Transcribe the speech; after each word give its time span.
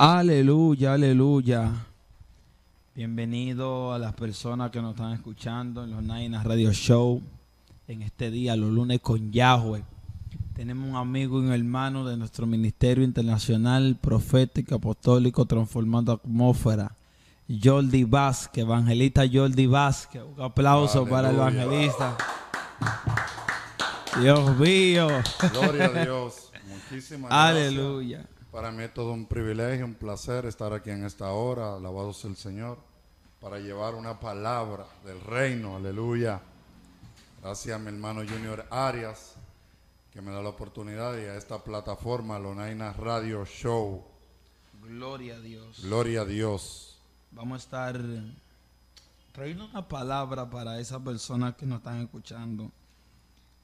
Aleluya, 0.00 0.92
aleluya. 0.92 1.72
Bienvenido 2.94 3.92
a 3.92 3.98
las 3.98 4.14
personas 4.14 4.70
que 4.70 4.80
nos 4.80 4.92
están 4.92 5.12
escuchando 5.12 5.82
en 5.82 5.90
los 5.90 6.04
Nainas 6.04 6.44
Radio 6.44 6.72
Show. 6.72 7.20
En 7.88 8.02
este 8.02 8.30
día, 8.30 8.54
los 8.54 8.70
lunes 8.70 9.00
con 9.00 9.32
Yahweh. 9.32 9.82
Tenemos 10.54 10.88
un 10.88 10.94
amigo 10.94 11.42
y 11.42 11.46
un 11.46 11.52
hermano 11.52 12.04
de 12.06 12.16
nuestro 12.16 12.46
Ministerio 12.46 13.02
Internacional 13.02 13.98
Profético 14.00 14.76
Apostólico 14.76 15.46
Transformando 15.46 16.12
Atmósfera. 16.12 16.92
Jordi 17.48 18.04
Vázquez, 18.04 18.62
evangelista 18.62 19.24
Jordi 19.28 19.66
Vázquez. 19.66 20.22
Un 20.22 20.40
aplauso 20.40 21.08
para 21.08 21.30
el 21.30 21.40
Aleluya. 21.40 21.64
evangelista. 21.64 22.16
Dios 24.20 24.56
mío. 24.58 25.08
Gloria 25.52 25.86
a 25.86 26.04
Dios. 26.04 26.52
Muchísimas 26.68 27.30
gracias. 27.30 28.37
Para 28.52 28.70
mí 28.70 28.82
es 28.82 28.94
todo 28.94 29.12
un 29.12 29.26
privilegio, 29.26 29.84
un 29.84 29.94
placer 29.94 30.46
estar 30.46 30.72
aquí 30.72 30.88
en 30.88 31.04
esta 31.04 31.30
hora, 31.32 31.76
alabado 31.76 32.14
sea 32.14 32.30
el 32.30 32.36
Señor, 32.36 32.78
para 33.40 33.58
llevar 33.58 33.94
una 33.94 34.18
palabra 34.18 34.86
del 35.04 35.20
reino, 35.20 35.76
aleluya. 35.76 36.40
Gracias 37.42 37.76
a 37.76 37.78
mi 37.78 37.88
hermano 37.88 38.22
Junior 38.26 38.66
Arias, 38.70 39.34
que 40.10 40.22
me 40.22 40.32
da 40.32 40.42
la 40.42 40.48
oportunidad 40.48 41.14
y 41.18 41.26
a 41.26 41.36
esta 41.36 41.62
plataforma, 41.62 42.38
Lonaina 42.38 42.94
Radio 42.94 43.44
Show. 43.44 44.02
Gloria 44.82 45.36
a 45.36 45.40
Dios. 45.40 45.82
Gloria 45.82 46.22
a 46.22 46.24
Dios. 46.24 46.98
Vamos 47.30 47.56
a 47.56 47.62
estar 47.64 48.00
trayendo 49.32 49.66
una 49.66 49.86
palabra 49.86 50.48
para 50.48 50.80
esas 50.80 51.02
personas 51.02 51.54
que 51.54 51.66
nos 51.66 51.78
están 51.78 52.00
escuchando. 52.00 52.72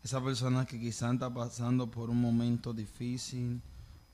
Esas 0.02 0.22
personas 0.22 0.66
que 0.66 0.78
quizás 0.78 1.14
están 1.14 1.32
pasando 1.32 1.90
por 1.90 2.10
un 2.10 2.20
momento 2.20 2.74
difícil, 2.74 3.62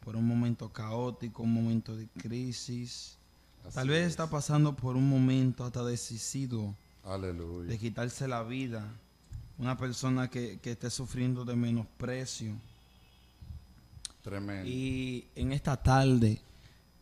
por 0.04 0.16
un 0.16 0.26
momento 0.26 0.70
caótico, 0.72 1.42
un 1.42 1.52
momento 1.52 1.96
de 1.96 2.06
crisis. 2.08 3.16
Así 3.64 3.74
Tal 3.74 3.88
vez 3.88 4.02
es. 4.04 4.08
está 4.10 4.28
pasando 4.28 4.74
por 4.74 4.96
un 4.96 5.08
momento 5.08 5.64
hasta 5.64 5.84
decisivo 5.84 6.74
Aleluya. 7.04 7.68
de 7.68 7.78
quitarse 7.78 8.26
la 8.26 8.42
vida. 8.42 8.86
Una 9.58 9.76
persona 9.76 10.28
que, 10.30 10.58
que 10.60 10.70
esté 10.72 10.88
sufriendo 10.90 11.44
de 11.44 11.54
menosprecio. 11.54 12.54
Tremendo. 14.22 14.68
Y 14.68 15.26
en 15.34 15.52
esta 15.52 15.76
tarde, 15.76 16.40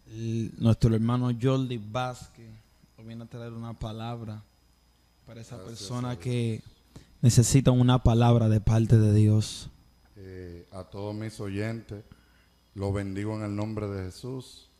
el- 0.09 0.53
nuestro 0.59 0.95
hermano 0.95 1.31
Jordi 1.41 1.79
Vázquez 1.79 2.49
nos 2.97 3.07
viene 3.07 3.25
a 3.25 3.27
traer 3.27 3.53
una 3.53 3.75
palabra 3.79 4.43
para 5.27 5.41
esa 5.41 5.57
Gracias 5.57 5.79
persona 5.79 6.11
Dios. 6.11 6.21
que 6.25 6.63
necesita 7.23 7.71
una 7.71 8.03
palabra 8.03 8.49
de 8.49 8.61
parte 8.61 8.99
de 8.99 9.15
Dios. 9.15 9.69
Eh, 10.17 10.67
a 10.73 10.85
todos 10.85 11.15
mis 11.15 11.39
oyentes, 11.41 12.03
los 12.79 12.95
bendigo 12.95 13.35
en 13.35 13.43
el 13.43 13.57
nombre 13.57 13.89
de 13.89 14.05
Jesús. 14.05 14.71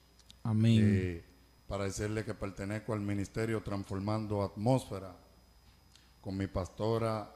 Amén. 0.45 0.81
Eh, 0.81 1.25
para 1.67 1.85
decirle 1.85 2.25
que 2.25 2.33
pertenezco 2.33 2.93
al 2.93 3.01
ministerio 3.01 3.61
Transformando 3.61 4.45
Atmósfera 4.45 5.17
con 6.21 6.37
mi 6.37 6.47
pastora 6.47 7.29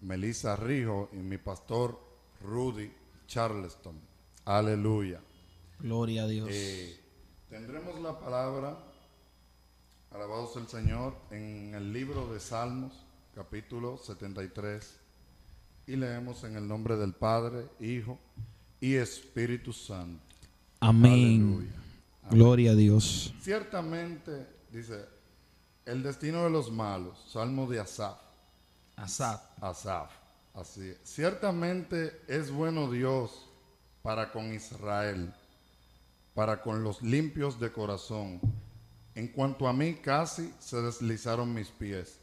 Melissa 0.00 0.56
Rijo 0.56 1.10
y 1.12 1.16
mi 1.16 1.36
pastor 1.36 2.00
Rudy 2.42 2.90
Charleston. 3.26 4.00
Aleluya. 4.46 5.20
Gloria 5.78 6.22
a 6.22 6.26
Dios. 6.28 6.48
Eh, 6.50 6.98
tendremos 7.50 8.00
la 8.00 8.18
palabra, 8.18 8.78
alabado 10.12 10.46
sea 10.50 10.62
el 10.62 10.68
Señor, 10.68 11.14
en 11.30 11.74
el 11.74 11.92
libro 11.92 12.32
de 12.32 12.40
Salmos, 12.40 13.04
capítulo 13.34 13.98
73, 13.98 14.98
y 15.86 15.96
leemos 15.96 16.42
en 16.44 16.56
el 16.56 16.66
nombre 16.66 16.96
del 16.96 17.12
Padre, 17.12 17.68
Hijo 17.80 18.18
y 18.80 18.94
Espíritu 18.94 19.72
Santo. 19.72 20.22
Amén. 20.80 21.42
Aleluya. 21.42 21.80
Gloria 22.30 22.70
a 22.70 22.74
Dios. 22.74 23.34
Ciertamente, 23.40 24.46
dice, 24.70 25.04
el 25.84 26.02
destino 26.02 26.44
de 26.44 26.50
los 26.50 26.70
malos, 26.70 27.18
Salmo 27.28 27.66
de 27.68 27.80
Asaf, 27.80 28.18
Asad. 28.96 29.40
Asaf, 29.60 30.10
así 30.54 30.88
es. 30.88 30.98
Ciertamente 31.04 32.20
es 32.28 32.50
bueno 32.50 32.90
Dios 32.90 33.48
para 34.02 34.30
con 34.30 34.54
Israel, 34.54 35.32
para 36.34 36.62
con 36.62 36.84
los 36.84 37.02
limpios 37.02 37.58
de 37.58 37.72
corazón. 37.72 38.40
En 39.14 39.28
cuanto 39.28 39.66
a 39.66 39.72
mí, 39.72 39.94
casi 39.94 40.54
se 40.58 40.80
deslizaron 40.80 41.52
mis 41.52 41.68
pies, 41.68 42.18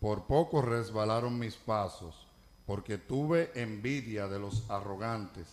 por 0.00 0.26
poco 0.26 0.62
resbalaron 0.62 1.38
mis 1.38 1.54
pasos, 1.56 2.26
porque 2.64 2.96
tuve 2.96 3.50
envidia 3.54 4.26
de 4.26 4.38
los 4.38 4.68
arrogantes, 4.70 5.48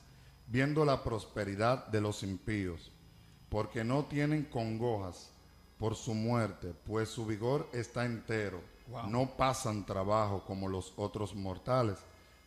viendo 0.48 0.86
la 0.86 1.04
prosperidad 1.04 1.88
de 1.88 2.00
los 2.00 2.24
impíos, 2.24 2.92
porque 3.50 3.84
no 3.84 4.06
tienen 4.06 4.46
congojas 4.46 5.32
por 5.78 5.96
su 5.96 6.14
muerte, 6.14 6.74
pues 6.86 7.10
su 7.10 7.26
vigor 7.26 7.70
está 7.74 8.06
entero. 8.06 8.62
Wow. 8.88 9.10
No 9.10 9.36
pasan 9.36 9.86
trabajo 9.86 10.44
como 10.46 10.70
los 10.70 10.94
otros 10.96 11.36
mortales, 11.36 11.98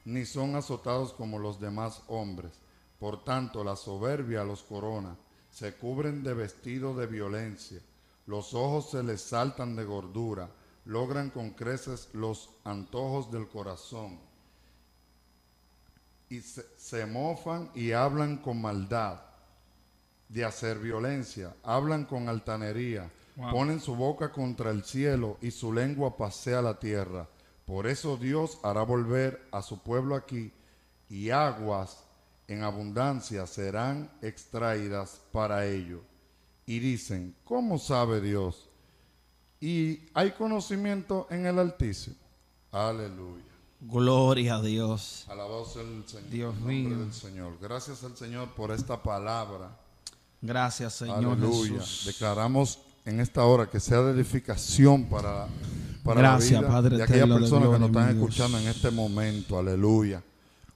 ni 0.06 0.24
son 0.24 0.56
azotados 0.56 1.12
como 1.12 1.38
los 1.38 1.60
demás 1.60 2.02
hombres. 2.08 2.52
Por 2.98 3.22
tanto, 3.22 3.62
la 3.62 3.76
soberbia 3.76 4.44
los 4.44 4.62
corona, 4.62 5.16
se 5.50 5.74
cubren 5.74 6.22
de 6.22 6.32
vestido 6.32 6.94
de 6.94 7.06
violencia, 7.06 7.80
los 8.26 8.54
ojos 8.54 8.90
se 8.90 9.02
les 9.02 9.20
saltan 9.20 9.76
de 9.76 9.84
gordura, 9.84 10.48
logran 10.86 11.30
con 11.30 11.50
creces 11.50 12.08
los 12.14 12.50
antojos 12.64 13.30
del 13.30 13.48
corazón 13.48 14.29
y 16.30 16.40
se, 16.40 16.64
se 16.78 17.04
mofan 17.04 17.70
y 17.74 17.92
hablan 17.92 18.38
con 18.38 18.60
maldad 18.62 19.20
de 20.28 20.44
hacer 20.44 20.78
violencia, 20.78 21.54
hablan 21.62 22.04
con 22.06 22.28
altanería, 22.28 23.10
Wow. 23.36 23.50
ponen 23.52 23.80
su 23.80 23.94
boca 23.94 24.32
contra 24.32 24.70
el 24.70 24.84
cielo 24.84 25.38
y 25.40 25.50
su 25.50 25.72
lengua 25.72 26.16
pasea 26.16 26.60
la 26.60 26.78
tierra. 26.78 27.26
Por 27.64 27.86
eso 27.86 28.16
Dios 28.16 28.58
hará 28.62 28.82
volver 28.82 29.46
a 29.52 29.62
su 29.62 29.82
pueblo 29.82 30.14
aquí 30.16 30.52
y 31.08 31.30
aguas 31.30 32.04
en 32.48 32.64
abundancia 32.64 33.46
serán 33.46 34.10
extraídas 34.20 35.20
para 35.32 35.64
ello. 35.66 36.02
Y 36.66 36.80
dicen, 36.80 37.34
¿cómo 37.44 37.78
sabe 37.78 38.20
Dios? 38.20 38.68
Y 39.60 40.08
hay 40.12 40.32
conocimiento 40.32 41.26
en 41.30 41.46
el 41.46 41.58
Altísimo. 41.60 42.16
Aleluya. 42.72 43.44
Gloria 43.80 44.56
a 44.56 44.62
Dios. 44.62 45.24
Alabado 45.28 45.64
sea 45.64 45.82
el 45.82 46.04
Señor. 46.06 46.30
Dios 46.30 46.54
el 46.54 46.60
nombre 46.60 46.74
mío. 46.96 46.98
del 46.98 47.12
Señor. 47.14 47.52
Gracias 47.60 48.04
al 48.04 48.16
Señor 48.16 48.48
por 48.54 48.72
esta 48.72 49.02
palabra. 49.02 49.70
Gracias, 50.42 50.94
Señor 50.94 51.16
Aleluya. 51.38 51.80
Jesús. 51.80 52.02
Declaramos 52.06 52.78
en 53.06 53.20
esta 53.20 53.44
hora 53.44 53.68
que 53.70 53.80
sea 53.80 54.00
de 54.02 54.12
edificación 54.12 55.04
para, 55.04 55.46
para 56.04 56.20
Gracias, 56.20 56.52
la 56.52 56.60
vida 56.60 56.68
Padre 56.70 56.96
de 56.98 57.02
aquellas 57.04 57.28
personas 57.28 57.68
que 57.70 57.78
nos 57.78 57.88
están 57.88 58.08
escuchando 58.16 58.58
en 58.58 58.68
este 58.68 58.90
momento. 58.90 59.58
Aleluya. 59.58 60.22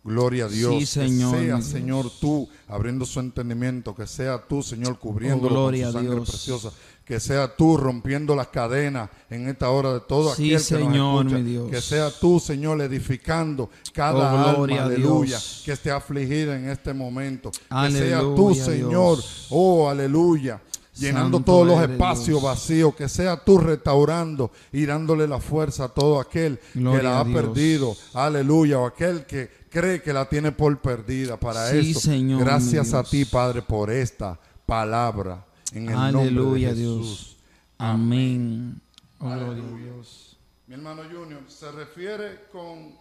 Gloria 0.02 0.44
a 0.44 0.48
Dios. 0.48 0.74
Sí, 0.88 1.00
que 1.00 1.08
sea. 1.18 1.62
Señor, 1.62 2.10
tú 2.20 2.46
abriendo 2.68 3.06
su 3.06 3.20
entendimiento. 3.20 3.94
Que 3.94 4.06
sea 4.06 4.42
tú, 4.46 4.62
Señor, 4.62 4.98
cubriéndolo 4.98 5.66
Oh, 5.66 5.70
con 5.70 5.76
su 5.76 5.92
sangre 5.92 6.14
Dios. 6.14 6.28
preciosa. 6.30 6.72
Que 7.04 7.20
sea 7.20 7.54
tú 7.54 7.76
rompiendo 7.76 8.34
las 8.34 8.48
cadenas 8.48 9.10
en 9.28 9.46
esta 9.48 9.68
hora 9.68 9.92
de 9.92 10.00
todo 10.00 10.34
Sí, 10.34 10.46
aquel 10.54 10.56
que 10.56 10.64
Señor, 10.64 11.24
nos 11.24 11.32
escucha. 11.34 11.36
mi 11.44 11.50
Dios. 11.50 11.70
Que 11.70 11.80
sea 11.82 12.10
tú, 12.10 12.40
Señor, 12.40 12.80
edificando 12.80 13.68
cada 13.92 14.52
Oh, 14.52 14.54
gloria 14.56 14.82
alma. 14.84 14.94
Aleluya. 14.94 15.28
Dios. 15.36 15.62
Que 15.66 15.72
esté 15.72 15.90
afligida 15.90 16.56
en 16.56 16.70
este 16.70 16.94
momento. 16.94 17.50
Que 17.50 17.90
sea 17.90 18.20
tú, 18.20 18.48
Aleluya, 18.48 18.64
Señor. 18.64 18.88
Dios. 18.88 19.46
Oh, 19.50 19.88
aleluya. 19.90 20.60
Llenando 20.96 21.38
Santo 21.38 21.52
todos 21.52 21.66
los 21.66 21.90
espacios 21.90 22.40
vacíos, 22.40 22.94
que 22.94 23.08
sea 23.08 23.36
tú 23.44 23.58
restaurando 23.58 24.52
y 24.72 24.86
dándole 24.86 25.26
la 25.26 25.40
fuerza 25.40 25.84
a 25.84 25.88
todo 25.88 26.20
aquel 26.20 26.60
Gloria 26.72 26.98
que 27.00 27.02
la 27.04 27.18
ha 27.20 27.24
perdido, 27.24 27.96
aleluya, 28.14 28.78
o 28.78 28.86
aquel 28.86 29.26
que 29.26 29.50
cree 29.68 30.00
que 30.00 30.12
la 30.12 30.28
tiene 30.28 30.52
por 30.52 30.78
perdida 30.80 31.36
para 31.36 31.68
Sí, 31.70 31.90
eso. 31.90 31.98
Señor, 32.00 32.38
Gracias 32.44 32.94
a 32.94 33.02
ti, 33.02 33.24
Padre, 33.24 33.60
por 33.62 33.90
esta 33.90 34.38
palabra 34.64 35.44
en 35.74 35.88
el 35.88 35.94
Aleluya, 35.96 36.68
nombre 36.68 36.74
de 36.74 36.74
Dios. 36.74 37.36
Amén. 37.78 38.80
Oh, 39.20 39.28
Aleluya. 39.28 39.84
Dios. 39.92 40.36
Mi 40.66 40.74
hermano 40.74 41.02
Junior 41.04 41.42
se 41.48 41.70
refiere 41.72 42.46
con 42.50 42.94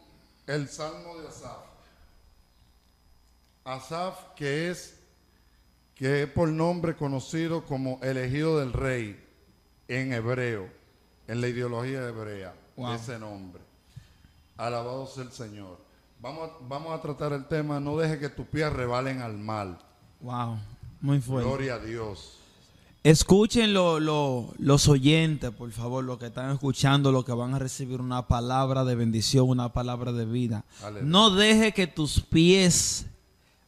el 0.48 0.68
Salmo 0.68 1.18
de 1.22 1.28
Asaf. 1.28 1.62
Asaf, 3.66 4.34
que 4.36 4.70
es 4.70 5.00
que 5.96 6.24
es 6.24 6.30
por 6.30 6.50
nombre 6.50 6.96
conocido 6.96 7.64
como 7.66 8.00
elegido 8.02 8.60
del 8.60 8.74
rey 8.74 9.24
en 9.88 10.12
hebreo, 10.12 10.68
en 11.28 11.40
la 11.40 11.48
ideología 11.48 12.08
hebrea, 12.08 12.54
Wow. 12.76 12.94
ese 12.96 13.20
nombre. 13.20 13.62
Alabado 14.58 15.06
sea 15.08 15.24
el 15.24 15.32
Señor. 15.32 15.78
Vamos 16.20 16.50
a, 16.50 16.54
vamos 16.68 16.98
a 16.98 17.02
tratar 17.02 17.32
el 17.34 17.46
tema, 17.48 17.80
no 17.80 17.96
deje 17.98 18.18
que 18.20 18.30
tus 18.30 18.48
pies 18.48 18.74
rebalen 18.74 19.22
al 19.22 19.38
mal. 19.38 19.78
Wow. 20.20 20.58
Muy 21.00 21.22
fuerte. 21.22 21.48
Gloria 21.48 21.76
a 21.76 21.80
Dios. 21.80 22.40
Escuchen 23.04 23.74
lo- 23.74 24.00
lo- 24.00 24.54
los 24.60 24.88
oyentes, 24.88 25.52
por 25.52 25.70
favor, 25.72 26.04
los 26.06 26.18
que 26.20 26.28
están 26.28 26.52
escuchando, 26.52 27.12
los 27.12 27.26
que 27.26 27.34
van 27.34 27.54
a 27.54 27.60
recibir 27.60 28.00
una 28.00 28.28
palabra 28.30 28.86
de 28.86 28.96
bendición, 28.96 29.50
una 29.50 29.74
palabra 29.74 30.14
de 30.14 30.24
vida. 30.26 30.64
Aleluya. 30.82 31.06
No 31.12 31.30
deje 31.32 31.74
que 31.74 31.86
tus 31.86 32.22
pies 32.22 33.06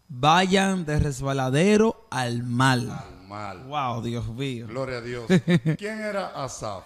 vayan 0.08 0.86
de 0.86 1.00
resbaladero 1.00 2.08
al 2.12 2.44
mal. 2.44 2.90
Al 2.90 3.28
mal. 3.28 3.64
Wow, 3.66 4.02
Dios 4.04 4.26
mío. 4.30 4.68
Gloria 4.68 5.00
a 5.00 5.02
Dios. 5.02 5.26
¿Quién 5.78 6.00
era 6.00 6.28
Asaf? 6.42 6.86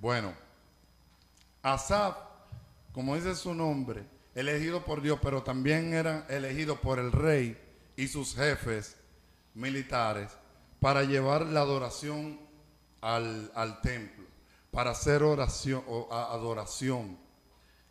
Bueno, 0.00 0.32
Asaf, 1.62 2.16
como 2.92 3.14
dice 3.14 3.36
su 3.36 3.54
nombre, 3.54 4.04
elegido 4.34 4.84
por 4.84 5.00
Dios, 5.00 5.20
pero 5.22 5.44
también 5.44 5.94
era 5.94 6.26
elegido 6.28 6.80
por 6.80 6.98
el 6.98 7.12
rey 7.12 7.56
y 7.96 8.08
sus 8.08 8.34
jefes 8.34 8.96
militares 9.54 10.30
para 10.80 11.02
llevar 11.04 11.46
la 11.46 11.60
adoración 11.60 12.40
al, 13.00 13.50
al 13.54 13.80
templo, 13.80 14.24
para 14.70 14.90
hacer 14.90 15.22
oración 15.22 15.82
o 15.86 16.12
adoración. 16.12 17.18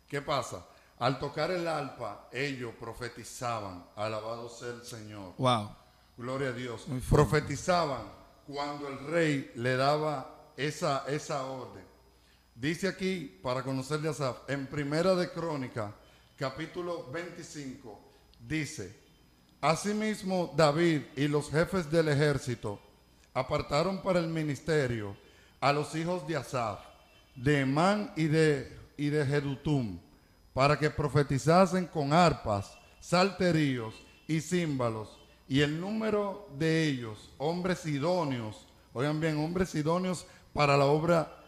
¿Qué 0.08 0.22
pasa? 0.22 0.66
Al 0.98 1.18
tocar 1.18 1.50
el 1.50 1.68
alpa, 1.68 2.28
ellos 2.32 2.72
profetizaban, 2.78 3.84
alabado 3.96 4.48
sea 4.48 4.68
el 4.70 4.84
Señor. 4.84 5.34
Wow. 5.36 5.70
Gloria 6.16 6.48
a 6.48 6.52
Dios. 6.52 6.88
Muy. 6.88 7.00
Profetizaban 7.00 8.04
cuando 8.46 8.88
el 8.88 8.98
rey 9.06 9.52
le 9.56 9.76
daba 9.76 10.52
esa, 10.56 11.04
esa 11.08 11.44
orden. 11.44 11.84
Dice 12.54 12.88
aquí, 12.88 13.38
para 13.42 13.62
conocerle 13.62 14.08
a 14.08 14.12
Asaf, 14.12 14.48
en 14.48 14.66
Primera 14.66 15.14
de 15.14 15.30
Crónica, 15.30 15.94
capítulo 16.38 17.10
25, 17.10 18.00
dice, 18.40 19.05
Asimismo 19.66 20.54
David 20.56 21.02
y 21.16 21.26
los 21.26 21.50
jefes 21.50 21.90
del 21.90 22.06
ejército 22.06 22.78
apartaron 23.34 24.00
para 24.00 24.20
el 24.20 24.28
ministerio 24.28 25.16
a 25.60 25.72
los 25.72 25.92
hijos 25.96 26.24
de 26.28 26.36
Asaf, 26.36 26.78
de 27.34 27.62
Emán 27.62 28.12
y 28.14 28.28
de, 28.28 28.78
y 28.96 29.08
de 29.08 29.26
Jedutum, 29.26 29.98
para 30.54 30.78
que 30.78 30.88
profetizasen 30.88 31.86
con 31.86 32.12
arpas, 32.12 32.78
salterios 33.00 33.92
y 34.28 34.40
címbalos, 34.40 35.18
y 35.48 35.62
el 35.62 35.80
número 35.80 36.48
de 36.56 36.86
ellos, 36.86 37.32
hombres 37.36 37.84
idóneos, 37.86 38.68
oigan 38.92 39.18
bien, 39.18 39.36
hombres 39.36 39.74
idóneos 39.74 40.26
para 40.52 40.76
la 40.76 40.84
obra 40.84 41.42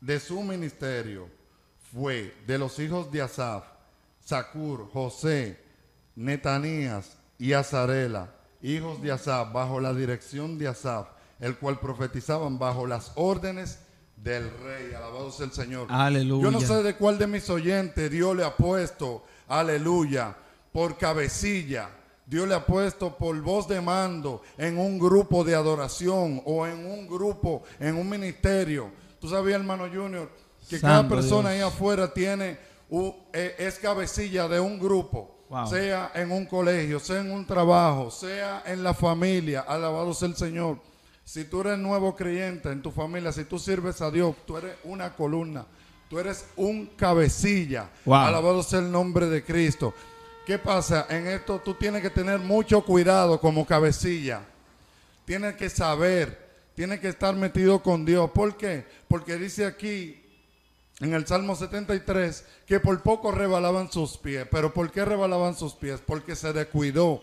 de 0.00 0.18
su 0.18 0.42
ministerio, 0.42 1.28
fue 1.92 2.34
de 2.46 2.56
los 2.56 2.78
hijos 2.78 3.12
de 3.12 3.20
Asaf, 3.20 3.64
Sacur, 4.24 4.88
José, 4.90 5.60
Netanías 6.16 7.19
y 7.40 7.54
Azarela, 7.54 8.34
hijos 8.60 9.00
de 9.00 9.10
Asaf, 9.10 9.50
bajo 9.50 9.80
la 9.80 9.94
dirección 9.94 10.58
de 10.58 10.68
Asaf, 10.68 11.08
el 11.40 11.56
cual 11.56 11.80
profetizaban 11.80 12.58
bajo 12.58 12.86
las 12.86 13.12
órdenes 13.14 13.78
del 14.14 14.50
rey. 14.62 14.92
Alabado 14.94 15.32
sea 15.32 15.46
el 15.46 15.52
Señor. 15.52 15.86
Aleluya. 15.90 16.42
Yo 16.42 16.50
no 16.50 16.60
sé 16.60 16.82
de 16.82 16.94
cuál 16.96 17.16
de 17.16 17.26
mis 17.26 17.48
oyentes 17.48 18.10
Dios 18.10 18.36
le 18.36 18.44
ha 18.44 18.54
puesto, 18.54 19.24
aleluya, 19.48 20.36
por 20.70 20.98
cabecilla. 20.98 21.88
Dios 22.26 22.46
le 22.46 22.54
ha 22.54 22.66
puesto 22.66 23.16
por 23.16 23.40
voz 23.40 23.66
de 23.66 23.80
mando 23.80 24.42
en 24.58 24.76
un 24.76 24.98
grupo 24.98 25.42
de 25.42 25.54
adoración 25.54 26.42
o 26.44 26.66
en 26.66 26.84
un 26.84 27.08
grupo, 27.08 27.62
en 27.78 27.96
un 27.96 28.06
ministerio. 28.06 28.90
Tú 29.18 29.30
sabías, 29.30 29.58
hermano 29.58 29.88
Junior, 29.90 30.30
que 30.68 30.78
cada 30.78 31.08
persona 31.08 31.52
Dios. 31.52 31.62
ahí 31.62 31.66
afuera 31.66 32.12
tiene, 32.12 32.58
eh, 33.32 33.56
es 33.58 33.78
cabecilla 33.78 34.46
de 34.46 34.60
un 34.60 34.78
grupo. 34.78 35.39
Wow. 35.50 35.66
Sea 35.66 36.12
en 36.14 36.30
un 36.30 36.46
colegio, 36.46 37.00
sea 37.00 37.20
en 37.20 37.32
un 37.32 37.44
trabajo, 37.44 38.08
sea 38.08 38.62
en 38.64 38.84
la 38.84 38.94
familia. 38.94 39.62
Alabado 39.62 40.14
sea 40.14 40.28
el 40.28 40.36
Señor. 40.36 40.78
Si 41.24 41.42
tú 41.42 41.62
eres 41.62 41.76
nuevo 41.76 42.14
creyente 42.14 42.70
en 42.70 42.80
tu 42.80 42.92
familia, 42.92 43.32
si 43.32 43.42
tú 43.44 43.58
sirves 43.58 44.00
a 44.00 44.12
Dios, 44.12 44.36
tú 44.46 44.56
eres 44.56 44.76
una 44.84 45.12
columna. 45.16 45.66
Tú 46.08 46.20
eres 46.20 46.46
un 46.54 46.86
cabecilla. 46.96 47.90
Wow. 48.04 48.14
Alabado 48.14 48.62
sea 48.62 48.78
el 48.78 48.92
nombre 48.92 49.26
de 49.26 49.44
Cristo. 49.44 49.92
¿Qué 50.46 50.56
pasa? 50.56 51.06
En 51.10 51.26
esto 51.26 51.60
tú 51.64 51.74
tienes 51.74 52.00
que 52.00 52.10
tener 52.10 52.38
mucho 52.38 52.84
cuidado 52.84 53.40
como 53.40 53.66
cabecilla. 53.66 54.42
Tienes 55.24 55.56
que 55.56 55.68
saber, 55.68 56.70
tienes 56.76 57.00
que 57.00 57.08
estar 57.08 57.34
metido 57.34 57.82
con 57.82 58.04
Dios. 58.04 58.30
¿Por 58.30 58.56
qué? 58.56 58.86
Porque 59.08 59.36
dice 59.36 59.66
aquí 59.66 60.19
en 61.00 61.14
el 61.14 61.26
Salmo 61.26 61.56
73 61.56 62.44
que 62.66 62.78
por 62.80 63.02
poco 63.02 63.32
rebalaban 63.32 63.90
sus 63.90 64.16
pies. 64.18 64.46
¿Pero 64.50 64.72
por 64.74 64.90
qué 64.90 65.04
rebalaban 65.04 65.56
sus 65.56 65.72
pies? 65.74 66.00
Porque 66.04 66.36
se 66.36 66.52
descuidó 66.52 67.22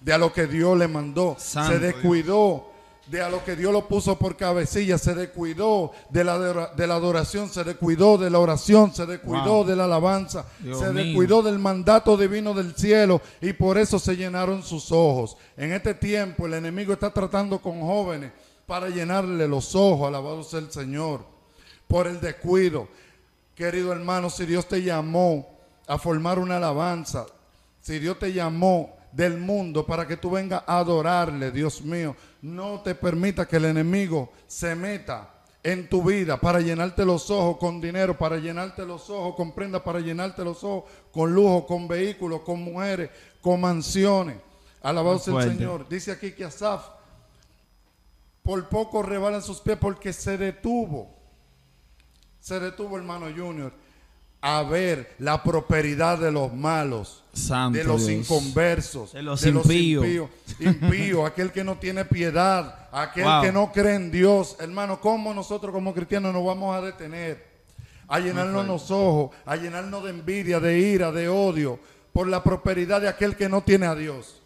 de 0.00 0.12
a 0.12 0.18
lo 0.18 0.32
que 0.32 0.46
Dios 0.46 0.76
le 0.78 0.86
mandó. 0.88 1.36
Santo 1.38 1.72
se 1.72 1.78
descuidó 1.78 2.66
de 3.06 3.22
a 3.22 3.30
lo 3.30 3.44
que 3.44 3.54
Dios 3.56 3.72
lo 3.72 3.86
puso 3.88 4.18
por 4.18 4.36
cabecilla. 4.36 4.98
Se 4.98 5.14
descuidó 5.14 5.92
de 6.10 6.24
la, 6.24 6.38
de 6.74 6.86
la 6.86 6.94
adoración. 6.96 7.48
Se 7.48 7.64
descuidó 7.64 8.18
de 8.18 8.28
la 8.30 8.38
oración. 8.38 8.92
Se 8.94 9.06
descuidó 9.06 9.58
Wow. 9.58 9.64
de 9.64 9.76
la 9.76 9.84
alabanza. 9.84 10.44
Dios 10.58 10.78
se 10.80 10.92
mío. 10.92 11.04
descuidó 11.04 11.42
del 11.42 11.58
mandato 11.58 12.16
divino 12.16 12.52
del 12.52 12.74
cielo. 12.74 13.20
Y 13.40 13.52
por 13.54 13.78
eso 13.78 13.98
se 13.98 14.16
llenaron 14.16 14.62
sus 14.62 14.92
ojos. 14.92 15.36
En 15.56 15.72
este 15.72 15.94
tiempo 15.94 16.46
el 16.46 16.54
enemigo 16.54 16.92
está 16.92 17.10
tratando 17.14 17.60
con 17.62 17.80
jóvenes 17.80 18.32
para 18.66 18.88
llenarle 18.88 19.46
los 19.48 19.74
ojos. 19.74 20.06
Alabado 20.08 20.42
sea 20.42 20.58
el 20.58 20.70
Señor 20.70 21.24
por 21.88 22.06
el 22.06 22.20
descuido. 22.20 22.88
Querido 23.54 23.92
hermano, 23.92 24.30
si 24.30 24.46
Dios 24.46 24.68
te 24.68 24.82
llamó 24.82 25.58
a 25.86 25.98
formar 25.98 26.38
una 26.38 26.56
alabanza, 26.56 27.26
si 27.80 27.98
Dios 27.98 28.18
te 28.18 28.32
llamó 28.32 28.96
del 29.12 29.38
mundo 29.38 29.86
para 29.86 30.06
que 30.06 30.16
tú 30.16 30.30
vengas 30.30 30.62
a 30.66 30.78
adorarle, 30.78 31.50
Dios 31.50 31.80
mío, 31.82 32.14
no 32.42 32.80
te 32.82 32.94
permita 32.94 33.46
que 33.46 33.56
el 33.56 33.66
enemigo 33.66 34.30
se 34.46 34.74
meta 34.74 35.30
en 35.62 35.88
tu 35.88 36.02
vida 36.02 36.38
para 36.38 36.60
llenarte 36.60 37.04
los 37.04 37.30
ojos 37.30 37.56
con 37.56 37.80
dinero, 37.80 38.16
para 38.16 38.36
llenarte 38.36 38.84
los 38.84 39.08
ojos 39.10 39.34
con 39.34 39.52
prendas, 39.52 39.82
para 39.82 40.00
llenarte 40.00 40.44
los 40.44 40.62
ojos 40.62 40.84
con 41.10 41.34
lujo, 41.34 41.66
con 41.66 41.88
vehículos, 41.88 42.42
con 42.42 42.62
mujeres, 42.62 43.10
con 43.40 43.60
mansiones. 43.60 44.36
Alabado 44.82 45.18
sea 45.18 45.40
el. 45.40 45.56
Señor. 45.56 45.88
Dice 45.88 46.12
aquí 46.12 46.32
que 46.32 46.44
Asaf 46.44 46.86
por 48.42 48.68
poco 48.68 49.02
rebalan 49.02 49.42
sus 49.42 49.60
pies 49.60 49.76
porque 49.76 50.12
se 50.12 50.38
detuvo. 50.38 51.15
Se 52.46 52.60
detuvo, 52.60 52.96
hermano 52.96 53.26
Junior, 53.36 53.72
a 54.40 54.62
ver 54.62 55.16
la 55.18 55.42
prosperidad 55.42 56.16
de 56.16 56.30
los 56.30 56.54
malos, 56.54 57.24
Santo 57.32 57.76
de 57.76 57.82
los 57.82 58.06
Dios. 58.06 58.20
inconversos, 58.30 59.12
De 59.14 59.20
los 59.24 59.44
impíos. 59.44 60.06
impíos, 60.60 61.26
aquel 61.28 61.50
que 61.50 61.64
no 61.64 61.76
tiene 61.76 62.04
piedad, 62.04 62.86
aquel 62.92 63.24
Wow. 63.24 63.42
que 63.42 63.50
no 63.50 63.72
cree 63.72 63.96
en 63.96 64.12
Dios. 64.12 64.56
Hermano, 64.60 65.00
¿cómo 65.00 65.34
nosotros 65.34 65.72
como 65.72 65.92
cristianos 65.92 66.32
nos 66.32 66.46
vamos 66.46 66.76
a 66.76 66.80
detener? 66.82 67.44
A 68.06 68.20
llenarnos 68.20 68.64
los 68.64 68.92
ojos, 68.92 69.34
a 69.44 69.56
llenarnos 69.56 70.04
de 70.04 70.10
envidia, 70.10 70.60
de 70.60 70.78
ira, 70.78 71.10
de 71.10 71.28
odio, 71.28 71.80
por 72.12 72.28
la 72.28 72.44
prosperidad 72.44 73.00
de 73.00 73.08
aquel 73.08 73.34
que 73.34 73.48
no 73.48 73.60
tiene 73.62 73.86
a 73.86 73.96
Dios. 73.96 74.40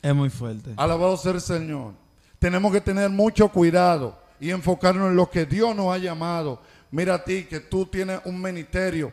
Es 0.00 0.14
muy 0.14 0.30
fuerte. 0.30 0.70
Alabado 0.76 1.16
sea 1.16 1.32
el 1.32 1.40
Señor. 1.40 1.94
Tenemos 2.38 2.70
que 2.70 2.80
tener 2.80 3.10
mucho 3.10 3.48
cuidado 3.48 4.16
y 4.38 4.50
enfocarnos 4.50 5.08
en 5.10 5.16
lo 5.16 5.28
que 5.28 5.46
Dios 5.46 5.74
nos 5.74 5.92
ha 5.92 5.98
llamado. 5.98 6.60
Mira 6.92 7.14
a 7.14 7.24
ti 7.24 7.44
que 7.44 7.60
tú 7.60 7.86
tienes 7.86 8.20
un 8.26 8.40
ministerio 8.40 9.12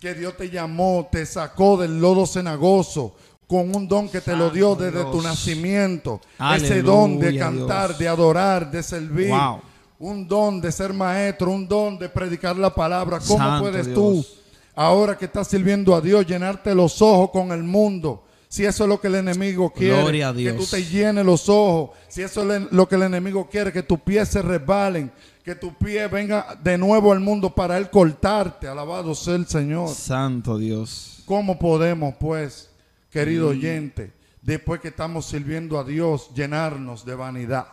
que 0.00 0.14
Dios 0.14 0.34
te 0.36 0.48
llamó, 0.48 1.08
te 1.12 1.26
sacó 1.26 1.76
del 1.76 2.00
lodo 2.00 2.26
cenagoso 2.26 3.14
con 3.46 3.74
un 3.76 3.86
don 3.86 4.08
que 4.08 4.20
te 4.22 4.34
lo 4.34 4.50
dio 4.50 4.74
desde 4.74 5.04
tu 5.04 5.20
nacimiento. 5.20 6.20
Ese 6.54 6.82
don 6.82 7.18
de 7.18 7.38
cantar, 7.38 7.88
Dios. 7.88 7.98
de 7.98 8.08
adorar, 8.08 8.70
de 8.70 8.82
servir. 8.82 9.28
Wow. 9.28 9.60
Un 9.98 10.26
don 10.26 10.60
de 10.60 10.72
ser 10.72 10.92
maestro, 10.92 11.50
un 11.50 11.68
don 11.68 11.98
de 11.98 12.08
predicar 12.08 12.56
la 12.56 12.74
palabra. 12.74 13.18
¿Cómo 13.20 13.38
Santo 13.38 13.62
puedes 13.62 13.86
Dios. 13.86 13.94
tú, 13.94 14.26
ahora 14.74 15.16
que 15.16 15.26
estás 15.26 15.48
sirviendo 15.48 15.94
a 15.94 16.00
Dios, 16.00 16.26
llenarte 16.26 16.74
los 16.74 17.00
ojos 17.02 17.30
con 17.30 17.52
el 17.52 17.62
mundo? 17.62 18.25
Si 18.48 18.64
eso 18.64 18.84
es 18.84 18.88
lo 18.88 19.00
que 19.00 19.08
el 19.08 19.16
enemigo 19.16 19.70
quiere, 19.70 20.32
que 20.34 20.52
tú 20.52 20.64
te 20.64 20.84
llenes 20.84 21.24
los 21.26 21.48
ojos. 21.48 21.90
Si 22.08 22.22
eso 22.22 22.50
es 22.52 22.72
lo 22.72 22.88
que 22.88 22.94
el 22.94 23.02
enemigo 23.02 23.48
quiere, 23.50 23.72
que 23.72 23.82
tus 23.82 24.00
pies 24.00 24.28
se 24.28 24.40
resbalen, 24.40 25.10
que 25.44 25.54
tus 25.54 25.72
pies 25.74 26.10
vengan 26.10 26.44
de 26.62 26.78
nuevo 26.78 27.12
al 27.12 27.20
mundo 27.20 27.54
para 27.54 27.76
él 27.76 27.90
cortarte. 27.90 28.68
Alabado 28.68 29.14
sea 29.14 29.34
el 29.34 29.46
Señor. 29.46 29.88
Santo 29.88 30.58
Dios. 30.58 31.22
¿Cómo 31.26 31.58
podemos, 31.58 32.14
pues, 32.20 32.70
querido 33.10 33.48
oyente, 33.48 34.12
después 34.42 34.80
que 34.80 34.88
estamos 34.88 35.26
sirviendo 35.26 35.78
a 35.78 35.84
Dios, 35.84 36.30
llenarnos 36.34 37.04
de 37.04 37.14
vanidad? 37.16 37.66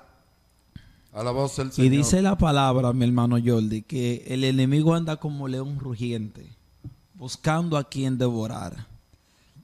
Alabado 1.11 1.47
sea 1.47 1.65
el 1.65 1.69
Y 1.69 1.73
Señor. 1.73 1.91
dice 1.91 2.21
la 2.23 2.35
palabra, 2.35 2.91
mi 2.93 3.05
hermano 3.05 3.37
Jordi, 3.43 3.83
que 3.83 4.23
el 4.27 4.43
enemigo 4.43 4.95
anda 4.95 5.17
como 5.17 5.47
león 5.47 5.79
rugiente, 5.79 6.47
buscando 7.13 7.77
a 7.77 7.87
quien 7.87 8.17
devorar. 8.17 8.87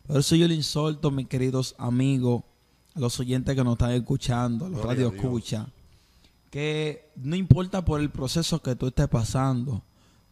Por 0.09 0.17
eso 0.17 0.35
yo 0.35 0.47
le 0.47 0.55
insulto, 0.55 1.11
mis 1.11 1.27
queridos 1.27 1.75
amigos, 1.77 2.41
a 2.95 2.99
los 2.99 3.19
oyentes 3.19 3.55
que 3.55 3.63
nos 3.63 3.73
están 3.73 3.91
escuchando, 3.91 4.65
a 4.65 4.69
los 4.69 4.81
Gloria 4.81 5.03
radio 5.03 5.15
escucha, 5.15 5.67
que 6.49 7.11
no 7.15 7.35
importa 7.35 7.85
por 7.85 8.01
el 8.01 8.09
proceso 8.09 8.59
que 8.59 8.75
tú 8.75 8.87
estés 8.87 9.07
pasando, 9.07 9.83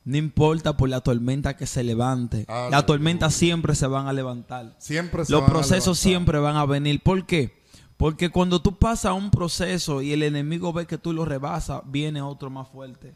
no 0.04 0.18
importa 0.18 0.76
por 0.76 0.90
la 0.90 1.02
tormenta 1.02 1.56
que 1.56 1.68
se 1.68 1.84
levante, 1.84 2.46
Aleluya. 2.48 2.72
las 2.72 2.86
tormentas 2.88 3.36
siempre 3.36 3.76
se 3.76 3.86
van 3.86 4.08
a 4.08 4.14
levantar. 4.14 4.76
Siempre 4.80 5.24
se 5.26 5.32
Los 5.32 5.42
van 5.42 5.52
procesos 5.52 6.00
siempre 6.00 6.40
van 6.40 6.56
a 6.56 6.66
venir. 6.66 7.04
¿Por 7.04 7.28
qué? 7.28 7.62
Porque 7.98 8.32
cuando 8.32 8.60
tú 8.60 8.80
pasas 8.80 9.14
un 9.14 9.30
proceso 9.30 10.02
y 10.02 10.12
el 10.12 10.24
enemigo 10.24 10.74
ve 10.74 10.88
que 10.88 10.98
tú 10.98 11.14
lo 11.14 11.24
rebasas, 11.24 11.84
viene 11.86 12.24
otro 12.24 12.50
más 12.50 12.68
fuerte. 12.68 13.14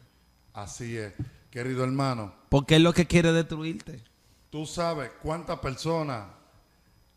Así 0.53 0.96
es, 0.96 1.12
querido 1.50 1.84
hermano. 1.84 2.36
Porque 2.50 2.75
es 2.75 2.84
lo 2.84 2.94
que 2.94 3.08
quiere 3.08 3.34
destruirte. 3.34 4.03
Tú 4.51 4.68
sabes 4.68 5.10
cuántas 5.24 5.58
personas, 5.58 6.25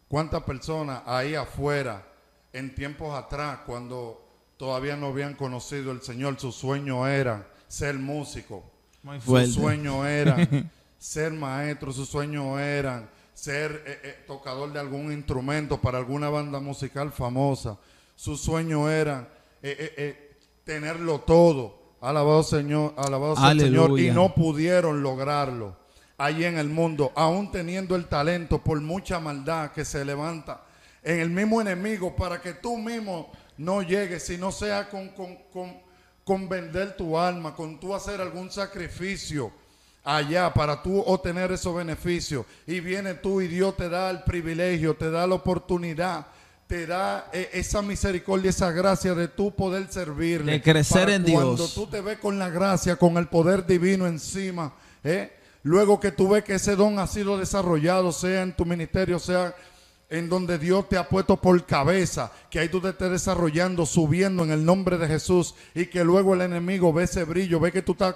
cuántas 0.09 0.43
personas 0.43 1.03
ahí 1.07 1.35
afuera 1.35 2.07
en 2.53 2.75
tiempos 2.75 3.15
atrás, 3.15 3.61
cuando 3.67 4.25
todavía 4.57 4.97
no 4.97 5.07
habían 5.09 5.35
conocido 5.35 5.93
el 5.93 6.03
Señor, 6.03 6.39
su 6.39 6.53
sueño 6.53 7.07
era 7.07 7.49
ser 7.69 7.97
músico. 7.97 8.65
Muy 9.03 9.21
Su 9.21 9.47
sueño 9.47 10.07
era 10.07 10.37
ser 10.99 11.33
maestro, 11.33 11.93
su 11.93 12.07
sueño 12.07 12.59
era 12.59 13.09
ser 13.35 13.83
eh, 13.87 14.01
eh, 14.05 14.25
tocador 14.27 14.73
de 14.73 14.81
algún 14.81 15.13
instrumento 15.13 15.81
para 15.81 15.99
alguna 15.99 16.29
banda 16.31 16.61
musical 16.61 17.13
famosa. 17.13 17.77
Su 18.17 18.37
sueño 18.37 18.89
era 18.89 19.29
eh, 19.63 19.77
eh, 19.79 19.95
eh, 19.97 20.37
tenerlo 20.65 21.21
todo. 21.21 21.83
Alabado 22.01 22.43
Señor, 22.43 22.93
alabado 22.97 23.35
sea 23.37 23.53
el 23.53 23.61
Señor. 23.61 23.99
Y 23.99 24.11
no 24.11 24.35
pudieron 24.35 25.03
lograrlo 25.03 25.77
allí 26.19 26.45
en 26.45 26.59
el 26.59 26.69
mundo, 26.69 27.13
aún 27.15 27.51
teniendo 27.51 27.97
el 27.97 28.07
talento 28.07 28.63
por 28.63 28.81
mucha 28.81 29.19
maldad 29.21 29.73
que 29.73 29.85
se 29.85 30.05
levanta 30.05 30.63
en 31.03 31.21
el 31.21 31.31
mismo 31.31 31.61
enemigo 31.61 32.17
para 32.17 32.41
que 32.41 32.55
tú 32.55 32.79
mismo 32.79 33.31
no 33.59 33.83
llegues, 33.83 34.25
si 34.25 34.39
no 34.39 34.51
sea 34.51 34.89
con, 34.89 35.09
con, 35.11 35.37
con, 35.53 35.77
con 36.25 36.49
vender 36.49 36.97
tu 36.97 37.19
alma, 37.19 37.55
con 37.55 37.79
tú 37.79 37.95
hacer 37.95 38.21
algún 38.21 38.51
sacrificio 38.51 39.53
allá 40.03 40.53
para 40.53 40.83
tú 40.83 41.01
obtener 41.01 41.53
esos 41.53 41.75
beneficios. 41.75 42.47
Y 42.67 42.81
viene 42.81 43.15
tú 43.15 43.41
y 43.41 43.49
Dios 43.49 43.77
te 43.77 43.89
da 43.89 44.11
el 44.11 44.23
privilegio, 44.23 44.97
te 44.97 45.11
da 45.11 45.27
la 45.27 45.35
oportunidad, 45.35 46.27
te 46.67 46.87
da 46.87 47.29
eh, 47.33 47.51
esa 47.53 47.83
misericordia, 47.83 48.51
esa 48.51 48.71
gracia 48.73 49.15
de 49.15 49.29
tú 49.29 49.55
poder 49.55 49.87
servirle. 49.91 50.53
De 50.53 50.63
crecer 50.63 51.05
Para 51.05 51.15
en 51.17 51.23
Cuando 51.25 51.57
Dios. 51.57 51.75
tú 51.75 51.87
te 51.87 52.01
ves 52.01 52.19
con 52.19 52.39
la 52.39 52.49
gracia, 52.49 52.97
con 52.97 53.17
el 53.19 53.29
poder 53.29 53.67
divino 53.67 54.07
encima, 54.07 54.73
¿eh? 55.03 55.44
Luego 55.65 55.99
que 55.99 56.13
tú 56.13 56.29
ves 56.29 56.45
que 56.45 56.55
ese 56.55 56.77
don 56.77 57.01
ha 57.01 57.09
sido 57.09 57.37
desarrollado, 57.37 58.13
sea 58.13 58.43
en 58.43 58.55
tu 58.55 58.65
ministerio, 58.65 59.19
sea 59.19 59.57
en 60.09 60.29
donde 60.29 60.59
Dios 60.59 60.89
te 60.89 60.97
ha 60.97 61.09
puesto 61.09 61.39
por 61.39 61.65
cabeza, 61.67 62.31
que 62.51 62.61
ahí 62.61 62.69
tú 62.69 62.81
te 62.81 62.91
estés 62.91 63.11
desarrollando, 63.11 63.85
subiendo 63.87 64.45
en 64.45 64.53
el 64.53 64.65
nombre 64.65 64.99
de 64.99 65.09
Jesús 65.09 65.55
y 65.75 65.87
que 65.87 66.05
luego 66.05 66.35
el 66.35 66.43
enemigo 66.43 66.93
ve 66.93 67.05
ese 67.05 67.25
brillo, 67.25 67.59
ve 67.59 67.73
que 67.73 67.83
tú 67.83 67.93
estás 67.93 68.15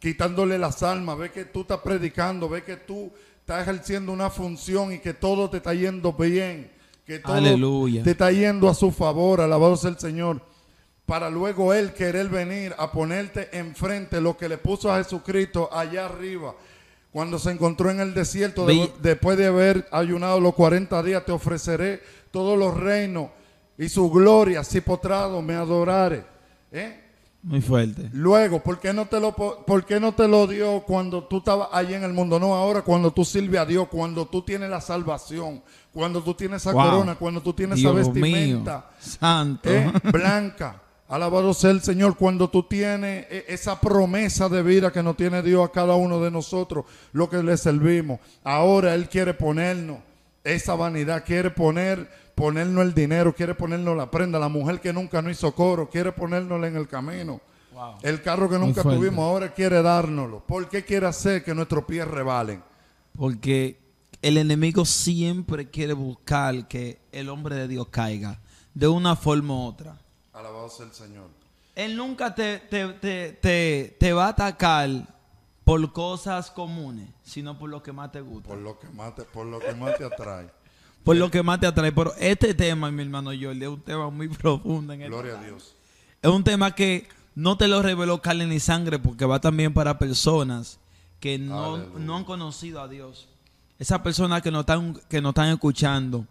quitándole 0.00 0.58
las 0.58 0.82
almas, 0.82 1.18
ve 1.18 1.30
que 1.30 1.44
tú 1.44 1.60
estás 1.60 1.78
predicando, 1.78 2.48
ve 2.48 2.64
que 2.64 2.76
tú 2.76 3.12
estás 3.40 3.62
ejerciendo 3.62 4.10
una 4.12 4.30
función 4.30 4.92
y 4.92 4.98
que 4.98 5.14
todo 5.14 5.48
te 5.50 5.58
está 5.58 5.74
yendo 5.74 6.12
bien, 6.12 6.72
que 7.06 7.18
todo 7.18 7.34
Aleluya. 7.34 8.02
te 8.02 8.12
está 8.12 8.32
yendo 8.32 8.68
a 8.68 8.74
su 8.74 8.90
favor, 8.90 9.40
alabado 9.40 9.76
sea 9.76 9.90
el 9.90 9.98
Señor, 9.98 10.42
para 11.06 11.30
luego 11.30 11.72
Él 11.72 11.92
querer 11.92 12.28
venir 12.28 12.74
a 12.78 12.90
ponerte 12.90 13.56
enfrente 13.56 14.20
lo 14.20 14.36
que 14.36 14.48
le 14.48 14.58
puso 14.58 14.92
a 14.92 14.98
Jesucristo 14.98 15.68
allá 15.72 16.06
arriba. 16.06 16.54
Cuando 17.12 17.38
se 17.38 17.50
encontró 17.50 17.90
en 17.90 18.00
el 18.00 18.14
desierto, 18.14 18.66
de- 18.66 18.92
después 19.00 19.38
de 19.38 19.46
haber 19.46 19.88
ayunado 19.90 20.40
los 20.40 20.54
40 20.54 21.02
días, 21.02 21.24
te 21.24 21.32
ofreceré 21.32 22.02
todos 22.30 22.58
los 22.58 22.76
reinos 22.76 23.28
y 23.78 23.88
su 23.88 24.10
gloria, 24.10 24.62
si 24.64 24.80
postrado 24.80 25.40
me 25.40 25.54
adorare. 25.54 26.24
¿Eh? 26.70 27.04
Muy 27.42 27.60
fuerte. 27.62 28.10
Luego, 28.12 28.60
¿por 28.62 28.78
qué, 28.80 28.92
no 28.92 29.06
te 29.06 29.18
lo, 29.20 29.34
po- 29.34 29.64
¿por 29.64 29.86
qué 29.86 29.98
no 30.00 30.12
te 30.12 30.26
lo 30.28 30.46
dio 30.46 30.80
cuando 30.82 31.24
tú 31.24 31.38
estabas 31.38 31.68
allí 31.72 31.94
en 31.94 32.02
el 32.04 32.12
mundo? 32.12 32.38
No, 32.38 32.54
ahora 32.54 32.82
cuando 32.82 33.10
tú 33.12 33.24
sirves 33.24 33.60
a 33.60 33.64
Dios, 33.64 33.88
cuando 33.88 34.26
tú 34.26 34.42
tienes 34.42 34.68
la 34.68 34.80
salvación, 34.80 35.62
cuando 35.92 36.20
tú 36.22 36.34
tienes 36.34 36.60
esa 36.62 36.72
Wow. 36.72 36.82
corona, 36.84 37.14
cuando 37.14 37.40
tú 37.40 37.52
tienes 37.54 37.78
Dios 37.78 37.96
esa 37.96 38.10
mío. 38.10 38.12
vestimenta 38.22 38.90
Santo. 38.98 39.70
eh, 39.70 39.90
blanca. 40.12 40.82
Alabado 41.08 41.54
sea 41.54 41.70
el 41.70 41.80
Señor 41.80 42.16
cuando 42.16 42.50
tú 42.50 42.64
tienes 42.64 43.26
eh, 43.30 43.46
esa 43.48 43.80
promesa 43.80 44.50
de 44.50 44.62
vida 44.62 44.92
que 44.92 45.02
nos 45.02 45.16
tiene 45.16 45.42
Dios 45.42 45.66
a 45.66 45.72
cada 45.72 45.94
uno 45.94 46.20
de 46.20 46.30
nosotros, 46.30 46.84
lo 47.12 47.30
que 47.30 47.42
le 47.42 47.56
servimos. 47.56 48.20
Ahora 48.44 48.94
Él 48.94 49.08
quiere 49.08 49.32
ponernos 49.32 50.00
esa 50.44 50.74
vanidad, 50.74 51.24
quiere 51.24 51.50
poner, 51.50 52.10
ponernos 52.34 52.84
el 52.84 52.92
dinero, 52.92 53.34
quiere 53.34 53.54
ponernos 53.54 53.96
la 53.96 54.10
prenda. 54.10 54.38
La 54.38 54.50
mujer 54.50 54.80
que 54.80 54.92
nunca 54.92 55.22
nos 55.22 55.32
hizo 55.32 55.54
coro, 55.54 55.88
quiere 55.88 56.12
ponernos 56.12 56.62
en 56.62 56.76
el 56.76 56.86
camino. 56.86 57.40
Wow. 57.72 57.94
El 58.02 58.20
carro 58.20 58.50
que 58.50 58.58
nunca 58.58 58.82
tuvimos, 58.82 59.20
ahora 59.20 59.54
quiere 59.54 59.80
dárnoslo. 59.80 60.40
¿Por 60.46 60.68
qué 60.68 60.84
quiere 60.84 61.06
hacer 61.06 61.42
que 61.42 61.54
nuestros 61.54 61.84
pies 61.84 62.06
rebalen? 62.06 62.62
Porque 63.16 63.80
el 64.20 64.36
enemigo 64.36 64.84
siempre 64.84 65.70
quiere 65.70 65.94
buscar 65.94 66.68
que 66.68 67.00
el 67.12 67.30
hombre 67.30 67.56
de 67.56 67.66
Dios 67.66 67.88
caiga 67.88 68.40
de 68.74 68.88
una 68.88 69.16
forma 69.16 69.54
u 69.54 69.62
otra. 69.62 69.98
Alabado 70.38 70.68
sea 70.68 70.86
el 70.86 70.92
Señor. 70.92 71.28
Él 71.74 71.96
nunca 71.96 72.34
te, 72.34 72.58
te, 72.58 72.88
te, 72.94 73.32
te, 73.32 73.96
te 73.98 74.12
va 74.12 74.26
a 74.26 74.28
atacar 74.28 74.88
por 75.64 75.92
cosas 75.92 76.50
comunes, 76.50 77.08
sino 77.24 77.58
por 77.58 77.68
lo 77.68 77.82
que 77.82 77.92
más 77.92 78.12
te 78.12 78.20
gusta. 78.20 78.48
Por 78.48 78.58
lo 78.58 78.78
que 78.78 78.88
más 78.88 79.14
te, 79.14 79.24
por 79.24 79.46
lo 79.46 79.58
que 79.58 79.74
más 79.74 79.96
te 79.96 80.04
atrae. 80.04 80.48
Por 81.04 81.16
lo 81.16 81.30
que 81.30 81.42
más 81.42 81.58
te 81.58 81.66
atrae. 81.66 81.90
Pero 81.90 82.12
este 82.18 82.52
tema, 82.52 82.90
mi 82.90 83.02
hermano 83.02 83.30
Jordi, 83.30 83.62
es 83.62 83.68
un 83.68 83.80
tema 83.80 84.10
muy 84.10 84.28
profundo. 84.42 84.92
En 84.92 85.00
el 85.00 85.08
Gloria 85.08 85.38
a 85.38 85.42
Dios. 85.42 85.74
Es 86.20 86.30
un 86.30 86.44
tema 86.44 86.74
que 86.74 87.08
no 87.34 87.56
te 87.56 87.66
lo 87.66 87.80
reveló 87.80 88.20
carne 88.20 88.46
ni 88.46 88.60
sangre 88.60 88.98
porque 88.98 89.24
va 89.24 89.40
también 89.40 89.72
para 89.72 89.98
personas 89.98 90.78
que 91.20 91.38
no, 91.38 91.78
no 91.78 92.16
han 92.16 92.24
conocido 92.24 92.82
a 92.82 92.88
Dios. 92.88 93.28
Esas 93.78 94.00
personas 94.00 94.42
que 94.42 94.50
no 94.50 94.60
están, 94.60 95.00
que 95.08 95.22
no 95.22 95.30
están 95.30 95.48
escuchando. 95.48 96.26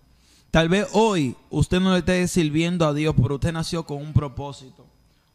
Tal 0.52 0.70
vez 0.70 0.88
hoy 0.94 1.36
usted 1.50 1.80
no 1.80 1.92
le 1.94 2.00
esté 2.00 2.28
sirviendo 2.28 2.88
a 2.88 2.94
Dios, 2.94 3.14
pero 3.22 3.36
usted 3.36 3.52
nació 3.52 3.84
con 3.86 3.98
un 4.02 4.14
propósito. 4.14 4.86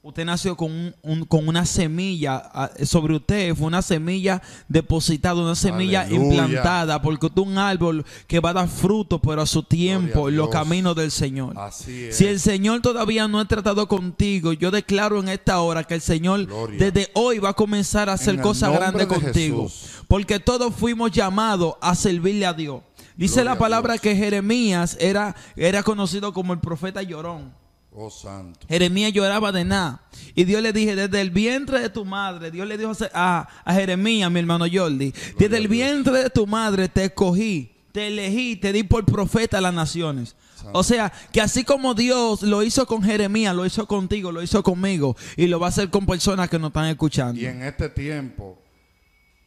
Usted 0.04 0.25
nació 0.25 0.57
con, 0.57 0.73
un- 0.73 0.95
un- 1.02 1.25
con 1.26 1.47
una 1.47 1.64
semilla 1.64 2.50
ah, 2.52 2.71
sobre 2.85 3.14
usted, 3.14 3.54
fue 3.54 3.69
una 3.69 3.83
semilla 3.83 4.42
depositada, 4.66 5.40
una 5.40 5.54
semilla 5.54 6.00
Aleluya. 6.00 6.25
implantada, 6.42 7.00
porque 7.00 7.26
usted 7.26 7.40
es 7.40 7.47
un 7.47 7.57
árbol 7.57 8.04
que 8.26 8.40
va 8.40 8.50
a 8.50 8.52
dar 8.54 8.69
fruto, 8.69 9.21
pero 9.21 9.42
a 9.42 9.47
su 9.47 9.62
tiempo, 9.62 10.28
en 10.28 10.35
los 10.37 10.49
caminos 10.49 10.97
del 10.97 11.12
Señor. 11.12 11.57
Así 11.57 12.07
es. 12.07 12.16
Si 12.16 12.26
el 12.26 12.40
Señor 12.40 12.81
todavía 12.81 13.28
no 13.28 13.38
ha 13.38 13.45
tratado 13.47 13.87
contigo, 13.87 14.52
yo 14.52 14.73
declaro 14.73 15.21
en 15.21 15.28
esta 15.28 15.61
hora 15.61 15.85
que 15.85 15.95
el 15.95 16.00
Señor 16.00 16.47
Gloria. 16.47 16.78
desde 16.81 17.09
hoy 17.14 17.38
va 17.38 17.50
a 17.50 17.54
comenzar 17.54 18.09
a 18.09 18.14
hacer 18.14 18.35
En 18.35 18.40
cosas 18.40 18.73
grandes 18.73 19.09
de 19.09 19.14
contigo. 19.14 19.69
Jesús. 19.69 20.02
Porque 20.09 20.40
todos 20.40 20.75
fuimos 20.75 21.12
llamados 21.12 21.75
a 21.81 21.95
servirle 21.95 22.45
a 22.45 22.52
Dios. 22.54 22.81
Dice 23.16 23.35
Gloria 23.37 23.52
la 23.52 23.59
palabra 23.59 23.99
que 23.99 24.16
Jeremías 24.16 24.97
era, 25.00 25.35
era 25.57 25.83
conocido 25.83 26.33
como 26.33 26.52
el 26.52 26.61
profeta 26.61 27.02
llorón. 27.02 27.52
Oh 27.95 28.09
santo. 28.09 28.66
Jeremías 28.69 29.12
lloraba 29.12 29.52
de 29.52 29.66
nada. 29.66 30.02
Y 30.35 30.45
Dios 30.45 30.62
le 30.62 30.73
dije, 30.73 30.97
desde 30.97 31.21
el 31.21 31.31
vientre 31.31 31.78
de 31.78 31.90
tu 31.90 32.07
madre, 32.07 32.50
Dios 32.50 32.66
le 32.66 32.78
dijo 32.78 32.92
a, 33.12 33.47
a 33.64 33.75
Jeremías, 33.75 34.31
mi 34.31 34.40
hermano 34.40 34.64
Jordi, 34.73 35.12
desde 35.38 35.59
el 35.59 35.69
vientre 35.69 36.23
de 36.23 36.31
tu 36.31 36.47
madre 36.47 36.88
te 36.88 37.04
escogí, 37.04 37.71
te 37.92 38.07
elegí, 38.07 38.57
te 38.57 38.73
di 38.73 38.83
por 38.83 39.04
profeta 39.04 39.59
a 39.59 39.61
las 39.61 39.75
naciones. 39.75 40.35
Santo. 40.57 40.78
O 40.78 40.83
sea, 40.83 41.12
que 41.33 41.42
así 41.42 41.64
como 41.64 41.92
Dios 41.92 42.40
lo 42.40 42.62
hizo 42.62 42.87
con 42.87 43.02
Jeremías, 43.02 43.54
lo 43.54 43.66
hizo 43.66 43.87
contigo, 43.87 44.33
lo 44.33 44.42
hizo 44.42 44.62
conmigo, 44.62 45.14
y 45.37 45.47
lo 45.49 45.61
va 45.61 45.66
a 45.66 45.69
hacer 45.69 45.90
con 45.90 46.07
personas 46.07 46.49
que 46.49 46.59
nos 46.59 46.69
están 46.69 46.87
escuchando. 46.87 47.38
Y 47.38 47.45
en 47.45 47.62
este 47.62 47.90
tiempo, 47.90 48.62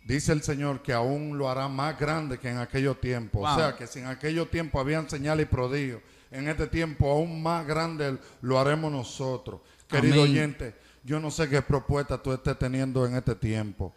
dice 0.06 0.32
el 0.32 0.42
Señor 0.44 0.82
que 0.82 0.94
aún 0.94 1.38
lo 1.38 1.50
hará 1.50 1.68
más 1.68 2.00
grande 2.00 2.38
que 2.38 2.50
en 2.50 2.60
aquellos 2.60 3.02
tiempos. 3.02 3.42
Wow. 3.42 3.52
O 3.52 3.56
sea, 3.56 3.76
que 3.76 3.88
si 3.88 4.00
en 4.00 4.08
aquellos 4.08 4.50
tiempos 4.50 4.80
habían 4.80 5.10
señales 5.10 5.48
y 5.48 5.50
prodigios, 5.50 6.02
en 6.32 6.48
este 6.48 6.68
tiempo 6.68 7.12
aún 7.12 7.42
más 7.42 7.66
grande 7.66 8.18
lo 8.42 8.60
haremos 8.60 8.92
nosotros. 8.92 9.62
Querido 9.88 10.22
Amén. 10.22 10.32
oyente, 10.32 10.76
yo 11.04 11.20
no 11.20 11.30
sé 11.30 11.50
qué 11.50 11.62
propuesta 11.62 12.22
tú 12.22 12.32
estés 12.32 12.58
teniendo 12.58 13.06
en 13.06 13.16
este 13.16 13.36
tiempo. 13.36 13.94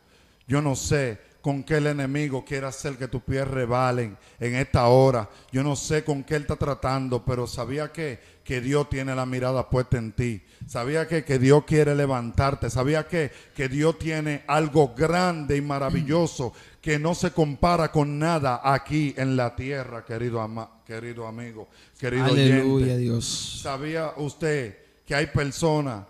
Yo 0.46 0.62
no 0.62 0.74
sé 0.74 1.20
con 1.40 1.62
qué 1.62 1.76
el 1.76 1.86
enemigo 1.86 2.44
quiere 2.44 2.66
hacer 2.66 2.96
que 2.96 3.08
tus 3.08 3.22
pies 3.22 3.46
rebalen 3.46 4.18
en 4.40 4.54
esta 4.56 4.86
hora. 4.88 5.30
Yo 5.52 5.62
no 5.62 5.76
sé 5.76 6.04
con 6.04 6.24
qué 6.24 6.34
él 6.36 6.42
está 6.42 6.56
tratando, 6.56 7.24
pero 7.24 7.46
sabía 7.46 7.92
que, 7.92 8.18
que 8.44 8.60
Dios 8.60 8.88
tiene 8.90 9.14
la 9.14 9.24
mirada 9.24 9.70
puesta 9.70 9.98
en 9.98 10.12
ti. 10.12 10.42
Sabía 10.66 11.06
que, 11.06 11.24
que 11.24 11.38
Dios 11.38 11.64
quiere 11.64 11.94
levantarte. 11.94 12.68
Sabía 12.70 13.06
que, 13.06 13.30
que 13.54 13.68
Dios 13.68 13.98
tiene 13.98 14.42
algo 14.48 14.94
grande 14.96 15.56
y 15.56 15.60
maravilloso 15.60 16.52
que 16.82 16.98
no 16.98 17.14
se 17.14 17.30
compara 17.30 17.92
con 17.92 18.18
nada 18.18 18.60
aquí 18.64 19.14
en 19.16 19.36
la 19.36 19.54
tierra, 19.54 20.04
querido, 20.04 20.40
ama- 20.40 20.70
querido 20.84 21.26
amigo, 21.26 21.68
querido 21.98 22.24
Aleluya, 22.24 22.64
oyente. 22.86 22.98
Dios. 22.98 23.60
¿Sabía 23.62 24.12
usted 24.16 24.76
que 25.06 25.14
hay 25.14 25.26
personas 25.26 26.04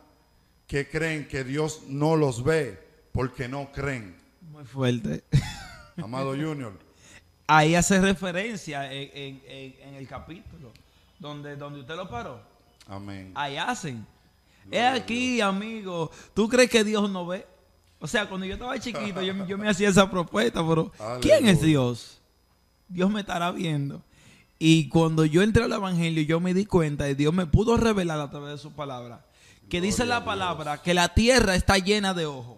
que 0.66 0.88
creen 0.88 1.28
que 1.28 1.44
Dios 1.44 1.82
no 1.88 2.16
los 2.16 2.42
ve 2.42 2.78
porque 3.12 3.47
no 3.49 3.70
creen? 3.73 4.16
Muy 4.50 4.64
fuerte. 4.64 5.25
Amado 6.02 6.31
Junior, 6.31 6.78
Ahí 7.47 7.75
hace 7.75 8.00
referencia 8.00 8.93
en, 8.93 9.11
en- 9.14 9.43
en- 9.83 9.95
el 9.95 10.07
capítulo 10.07 10.71
donde, 11.19 11.57
donde 11.57 11.81
usted 11.81 11.97
lo 11.97 12.09
paró. 12.09 12.40
amén. 12.87 13.33
Ahí 13.35 13.57
hacen. 13.57 14.07
Es 14.71 14.85
aquí, 14.85 15.40
amigo. 15.40 16.11
¿Tú 16.35 16.47
crees 16.49 16.69
que 16.69 16.85
Dios 16.85 17.11
no 17.11 17.26
ve? 17.26 17.47
O 18.00 18.07
sea, 18.07 18.28
cuando 18.28 18.47
yo 18.47 18.52
estaba 18.55 18.78
chiquito, 18.78 19.23
yo, 19.23 19.47
yo 19.47 19.57
me 19.59 19.69
hacía 19.71 19.88
esa 19.88 20.11
propuesta, 20.11 20.67
pero 20.67 20.93
¿quién 21.23 21.49
es. 21.49 21.62
Dios? 21.62 22.21
Dios 22.87 23.11
me 23.11 23.21
estará 23.21 23.50
viendo. 23.50 24.02
Y 24.59 24.88
cuando 24.88 25.25
yo 25.25 25.43
entré 25.43 25.64
al 25.64 25.73
Evangelio, 25.73 26.23
yo 26.23 26.38
me 26.38 26.52
di 26.52 26.67
cuenta 26.67 27.09
y 27.09 27.14
Dios 27.14 27.33
me 27.33 27.47
pudo 27.47 27.76
revelar 27.76 28.21
a 28.21 28.31
través 28.31 28.50
de 28.50 28.59
su 28.59 28.73
palabra. 28.73 29.25
Que 29.71 29.81
dice 29.81 30.05
la 30.05 30.25
palabra 30.25 30.83
que 30.83 30.95
la 30.95 31.09
tierra 31.14 31.55
está 31.55 31.78
llena 31.78 32.12
de 32.14 32.26
ojos. 32.26 32.58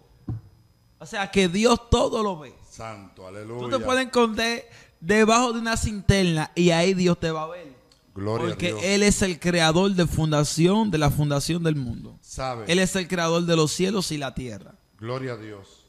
O 1.00 1.06
sea, 1.06 1.30
que 1.30 1.48
Dios 1.48 1.88
todo 1.90 2.22
lo 2.22 2.38
ve. 2.38 2.54
Santo, 2.70 3.22
Tú 3.22 3.26
aleluya. 3.26 3.78
te 3.78 3.84
puedes 3.84 4.06
esconder 4.06 4.68
debajo 5.00 5.52
de 5.52 5.60
una 5.60 5.76
cinterna 5.76 6.52
y 6.54 6.70
ahí 6.70 6.94
Dios 6.94 7.18
te 7.18 7.30
va 7.30 7.44
a 7.44 7.48
ver. 7.48 7.74
Gloria 8.14 8.48
Porque 8.48 8.66
a 8.66 8.70
Dios. 8.70 8.80
Él 8.84 9.02
es 9.02 9.22
el 9.22 9.40
creador 9.40 9.92
de 9.92 10.06
fundación, 10.06 10.90
de 10.90 10.98
la 10.98 11.10
fundación 11.10 11.62
del 11.62 11.76
mundo. 11.76 12.18
¿Sabe? 12.20 12.64
Él 12.68 12.78
es 12.78 12.94
el 12.96 13.08
creador 13.08 13.44
de 13.46 13.56
los 13.56 13.72
cielos 13.72 14.12
y 14.12 14.18
la 14.18 14.34
tierra. 14.34 14.74
Gloria 14.98 15.32
a 15.32 15.36
Dios. 15.36 15.86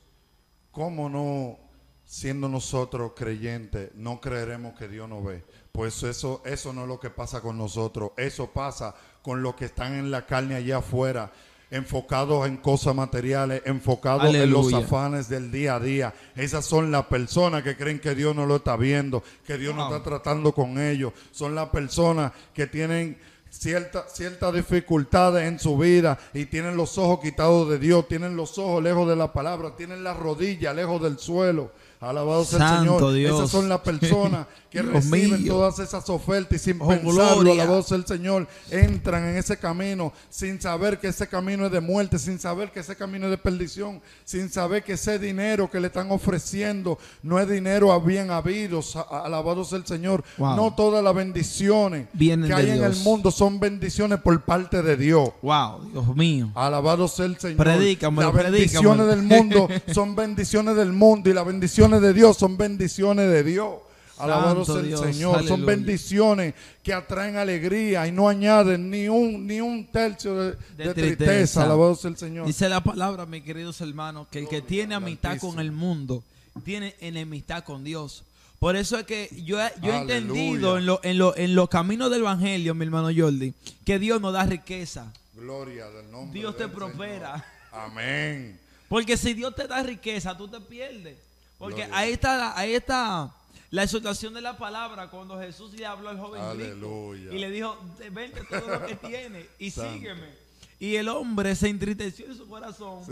¿Cómo 0.72 1.10
no, 1.10 1.60
siendo 2.06 2.48
nosotros 2.48 3.12
creyentes, 3.16 3.92
no 3.96 4.22
creeremos 4.22 4.76
que 4.78 4.88
Dios 4.88 5.10
nos 5.10 5.26
ve? 5.26 5.44
Pues 5.74 6.04
eso, 6.04 6.42
eso 6.46 6.72
no 6.72 6.84
es 6.84 6.88
lo 6.88 7.00
que 7.00 7.10
pasa 7.10 7.42
con 7.42 7.58
nosotros. 7.58 8.12
Eso 8.16 8.52
pasa 8.52 8.96
con 9.22 9.44
los 9.44 9.56
que 9.56 9.66
están 9.66 9.94
en 9.94 10.10
la 10.12 10.26
carne 10.26 10.56
allá 10.56 10.78
afuera, 10.78 11.34
enfocados 11.72 12.46
en 12.48 12.58
cosas 12.58 12.94
materiales, 12.94 13.62
enfocados 13.66 14.26
en 14.44 14.52
los 14.52 14.66
afanes 14.84 15.30
del 15.30 15.52
día 15.52 15.76
a 15.76 15.80
día. 15.80 16.14
Esas 16.36 16.66
son 16.66 16.92
las 16.92 17.06
personas 17.06 17.64
que 17.64 17.76
creen 17.78 18.00
que 18.00 18.14
Dios 18.14 18.36
no 18.36 18.46
lo 18.46 18.58
está 18.58 18.76
viendo, 18.76 19.24
que 19.48 19.58
Dios 19.58 19.74
no 19.74 19.84
está 19.86 20.04
tratando 20.04 20.52
con 20.52 20.80
ellos. 20.80 21.14
Son 21.32 21.56
las 21.56 21.70
personas 21.70 22.34
que 22.54 22.68
tienen 22.68 23.18
cierta- 23.50 24.06
ciertas 24.10 24.54
dificultades 24.54 25.48
en 25.48 25.60
su 25.60 25.78
vida 25.78 26.18
y 26.34 26.46
tienen 26.46 26.76
los 26.78 26.98
ojos 26.98 27.20
quitados 27.22 27.70
de 27.70 27.80
Dios, 27.80 28.08
tienen 28.08 28.36
los 28.36 28.58
ojos 28.58 28.84
lejos 28.84 29.08
de 29.08 29.16
la 29.16 29.32
palabra, 29.34 29.76
tienen 29.76 30.04
las 30.04 30.18
rodillas 30.18 30.76
lejos 30.76 31.02
del 31.02 31.18
suelo. 31.20 31.72
Alabado 32.02 32.44
sea 32.46 32.74
el 32.74 32.80
Señor. 32.80 33.14
Dios. 33.14 33.36
Esas 33.40 33.52
son 33.52 33.70
las 33.70 33.80
personas 33.82 34.48
que 34.72 34.82
reciben 34.82 35.44
mío. 35.44 35.54
todas 35.54 35.78
esas 35.80 36.10
ofertas 36.10 36.56
y 36.56 36.60
sin 36.72 36.82
Oh, 36.82 36.88
pensarlo, 36.88 37.42
gloria. 37.42 37.64
alabado 37.64 37.84
sea 37.84 37.98
el 37.98 38.06
Señor, 38.06 38.48
entran 38.72 39.26
en 39.26 39.38
ese 39.38 39.58
camino 39.58 40.12
sin 40.30 40.60
saber 40.62 40.98
que 41.00 41.10
ese 41.10 41.28
camino 41.28 41.66
es 41.66 41.72
de 41.74 41.82
muerte, 41.82 42.18
sin 42.18 42.40
saber 42.40 42.72
que 42.72 42.80
ese 42.80 42.96
camino 42.96 43.26
es 43.26 43.32
de 43.32 43.38
perdición, 43.38 44.02
sin 44.24 44.50
saber 44.50 44.84
que 44.84 44.94
ese 44.94 45.20
dinero 45.20 45.70
que 45.70 45.80
le 45.80 45.88
están 45.88 46.10
ofreciendo 46.12 46.98
no 47.22 47.38
es 47.40 47.48
dinero 47.50 47.92
a 47.92 48.00
bien 48.00 48.32
habido. 48.32 48.80
Alabado 49.12 49.64
sea 49.66 49.78
el 49.78 49.86
Señor. 49.86 50.24
Wow. 50.38 50.56
No 50.56 50.74
todas 50.74 51.04
las 51.04 51.14
bendiciones 51.14 52.08
Vienen 52.14 52.48
que 52.48 52.54
hay 52.56 52.70
en 52.72 52.84
el 52.84 52.96
mundo 52.98 53.30
son 53.30 53.60
bendiciones 53.60 54.20
por 54.22 54.42
parte 54.44 54.82
de 54.82 54.96
Dios. 54.98 55.30
Wow, 55.42 55.82
Dios 55.92 56.16
mío. 56.16 56.50
Alabado 56.56 57.08
sea 57.10 57.26
el 57.26 57.38
Señor. 57.38 57.58
Predícamelo, 57.58 58.32
las 58.34 58.44
bendiciones 58.44 59.06
predícamelo. 59.06 59.08
del 59.08 59.22
mundo 59.24 59.68
son 59.94 60.16
bendiciones 60.16 60.76
del 60.78 60.94
mundo 60.94 61.30
y 61.30 61.34
las 61.34 61.46
bendiciones 61.46 61.91
de 62.00 62.14
Dios 62.14 62.38
son 62.38 62.58
bendiciones 62.58 63.30
de 63.30 63.44
Dios. 63.44 63.76
Alabado 64.18 64.64
Santo 64.64 64.74
sea 64.74 64.82
el 64.82 64.88
Dios, 64.88 65.02
Señor. 65.02 65.48
Son 65.48 65.66
bendiciones 65.66 66.54
que 66.84 66.94
atraen 66.94 67.38
alegría 67.38 68.06
y 68.08 68.12
no 68.12 68.30
añaden 68.30 68.92
ni 68.92 69.08
un, 69.10 69.48
ni 69.48 69.60
un 69.62 69.88
tercio 69.88 70.36
de, 70.36 70.52
de 70.52 70.94
tristeza. 70.94 71.16
tristeza. 71.18 71.64
Alabado 71.64 71.96
sea 71.96 72.12
el 72.12 72.18
Señor. 72.18 72.46
Dice 72.46 72.70
la 72.70 72.84
palabra, 72.84 73.26
mis 73.26 73.42
queridos 73.44 73.82
hermanos, 73.82 74.28
que 74.30 74.40
el 74.40 74.48
que 74.48 74.62
tiene 74.62 74.94
amistad 74.94 75.40
con 75.40 75.60
el 75.60 75.72
mundo, 75.72 76.24
tiene 76.64 76.96
enemistad 77.00 77.64
con 77.64 77.84
Dios. 77.84 78.24
Por 78.60 78.76
eso 78.76 78.96
es 79.00 79.06
que 79.06 79.28
yo, 79.44 79.60
he- 79.60 79.72
yo 79.82 79.92
he 79.92 79.98
entendido 79.98 80.78
en, 80.78 80.86
lo- 80.86 81.00
en, 81.04 81.18
lo- 81.18 81.36
en 81.36 81.56
los 81.56 81.68
caminos 81.68 82.12
del 82.12 82.20
Evangelio, 82.22 82.76
mi 82.76 82.86
hermano 82.86 83.10
Jordi, 83.16 83.56
que 83.84 83.98
Dios 83.98 84.22
nos 84.22 84.34
da 84.34 84.46
riqueza. 84.46 85.12
Gloria 85.34 85.90
del 85.90 86.12
nombre 86.12 86.40
Dios 86.40 86.56
te 86.56 86.68
prospera. 86.68 87.44
Amén. 87.72 88.60
Porque 88.88 89.18
si 89.18 89.34
Dios 89.34 89.56
te 89.56 89.66
da 89.68 89.82
riqueza, 89.82 90.38
tú 90.38 90.48
te 90.48 90.60
pierdes. 90.62 91.16
Porque 91.62 91.82
Gloria. 91.86 91.98
ahí 91.98 92.12
está, 92.14 92.38
la- 92.38 92.58
ahí 92.58 92.74
está 92.74 93.32
la 93.70 93.84
exhortación 93.84 94.34
de 94.34 94.42
la 94.42 94.58
palabra 94.58 95.08
cuando 95.10 95.40
Jesús 95.40 95.72
le 95.74 95.86
habló 95.86 96.10
al 96.10 96.20
joven 96.20 96.42
rico 96.42 96.52
Aleluya. 96.52 97.32
y 97.34 97.38
le 97.40 97.50
dijo, 97.52 97.78
vende 98.12 98.42
todo 98.50 98.68
lo 98.68 98.86
que 98.86 98.96
tiene 98.96 99.46
y 99.60 99.72
Santo. 99.72 99.94
sígueme. 99.94 100.42
Y 100.80 100.96
el 100.96 101.08
hombre 101.10 101.56
se 101.56 101.70
entristeció 101.70 102.26
en 102.26 102.36
su 102.36 102.48
corazón 102.50 103.04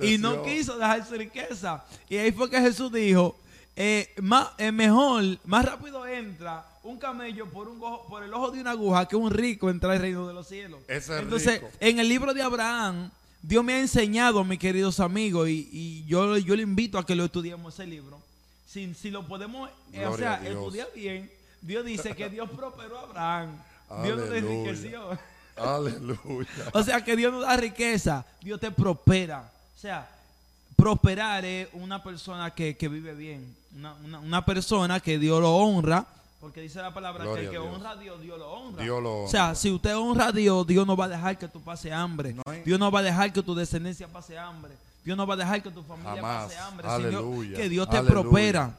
y 0.00 0.16
no 0.18 0.42
quiso 0.42 0.78
dejar 0.78 1.06
su 1.06 1.14
riqueza. 1.14 1.84
Y 2.08 2.16
ahí 2.16 2.32
fue 2.32 2.48
que 2.48 2.58
Jesús 2.60 2.90
dijo, 2.90 3.36
eh, 3.76 4.12
más, 4.22 4.48
eh, 4.58 4.72
mejor, 4.72 5.22
más 5.44 5.64
rápido 5.64 6.04
entra 6.06 6.64
un 6.82 6.98
camello 6.98 7.44
por, 7.50 7.68
un 7.68 7.78
ojo- 7.82 8.06
por 8.08 8.22
el 8.24 8.32
ojo 8.32 8.50
de 8.50 8.62
una 8.62 8.70
aguja 8.70 9.06
que 9.06 9.14
un 9.14 9.30
rico 9.30 9.68
entra 9.68 9.92
al 9.92 10.00
reino 10.00 10.26
de 10.26 10.32
los 10.32 10.48
cielos. 10.48 10.80
Es 10.88 11.10
Entonces, 11.10 11.60
rico. 11.60 11.70
en 11.78 11.98
el 11.98 12.08
libro 12.08 12.32
de 12.32 12.40
Abraham, 12.42 13.10
Dios 13.42 13.64
me 13.64 13.74
ha 13.74 13.80
enseñado, 13.80 14.42
mis 14.44 14.58
queridos 14.58 15.00
amigos, 15.00 15.48
y, 15.48 15.68
y 15.72 16.04
yo, 16.06 16.36
yo 16.38 16.56
le 16.56 16.62
invito 16.62 16.98
a 16.98 17.06
que 17.06 17.14
lo 17.14 17.24
estudiemos 17.24 17.72
ese 17.74 17.86
libro. 17.86 18.20
Si, 18.66 18.92
si 18.94 19.10
lo 19.10 19.26
podemos 19.26 19.70
eh, 19.92 20.04
o 20.06 20.16
sea, 20.16 20.34
estudiar 20.46 20.88
bien, 20.94 21.30
Dios 21.62 21.84
dice 21.84 22.14
que 22.14 22.28
Dios 22.28 22.48
prosperó 22.50 22.98
a 22.98 23.02
Abraham. 23.02 23.56
Dios 24.04 24.18
no 24.18 24.24
te 24.24 24.38
Aleluya. 24.38 24.60
enriqueció. 24.70 25.18
Aleluya. 25.56 26.48
O 26.72 26.82
sea, 26.82 27.02
que 27.04 27.16
Dios 27.16 27.32
no 27.32 27.40
da 27.40 27.56
riqueza, 27.56 28.24
Dios 28.42 28.60
te 28.60 28.70
prospera. 28.70 29.50
O 29.76 29.80
sea, 29.80 30.08
prosperar 30.76 31.44
es 31.44 31.68
una 31.72 32.02
persona 32.02 32.50
que, 32.54 32.76
que 32.76 32.88
vive 32.88 33.14
bien, 33.14 33.56
una, 33.76 33.94
una- 34.04 34.18
una 34.20 34.44
persona 34.44 35.00
que 35.00 35.18
Dios 35.18 35.40
lo 35.40 35.56
honra, 35.56 36.06
porque 36.40 36.60
dice 36.60 36.80
la 36.80 36.92
palabra 36.94 37.24
Gloria 37.24 37.50
que 37.50 37.56
el 37.56 37.62
que 37.62 37.66
Dios. 37.66 37.76
honra 37.76 37.90
a 37.90 37.96
Dios, 37.96 38.20
Dios 38.20 38.38
lo 38.38 38.50
honra. 38.52 38.82
Dios 38.82 39.02
lo 39.02 39.24
O 39.24 39.28
sea, 39.28 39.54
si 39.54 39.70
usted 39.70 39.96
honra 39.96 40.26
a 40.28 40.32
Dios, 40.32 40.66
Dios 40.66 40.86
no 40.86 40.96
va 40.96 41.06
a 41.06 41.08
dejar 41.08 41.38
que 41.38 41.48
tú 41.48 41.60
pase 41.60 41.92
hambre. 41.92 42.32
No 42.34 42.42
hay- 42.46 42.62
Dios 42.62 42.78
no 42.78 42.90
va 42.90 43.00
a 43.00 43.02
dejar 43.02 43.32
que 43.32 43.42
tu 43.42 43.54
descendencia 43.54 44.06
pase 44.08 44.38
hambre. 44.38 44.72
Dios 45.04 45.16
no 45.16 45.26
va 45.26 45.34
a 45.34 45.36
dejar 45.38 45.62
que 45.62 45.70
tu 45.70 45.82
familia 45.82 46.14
Jamás. 46.16 46.44
pase 46.44 46.58
hambre, 46.58 46.86
Aleluya. 46.88 47.42
sino 47.50 47.56
que 47.56 47.68
Dios 47.68 47.88
te 47.90 47.96
Aleluya. 47.96 48.20
prospera. 48.22 48.76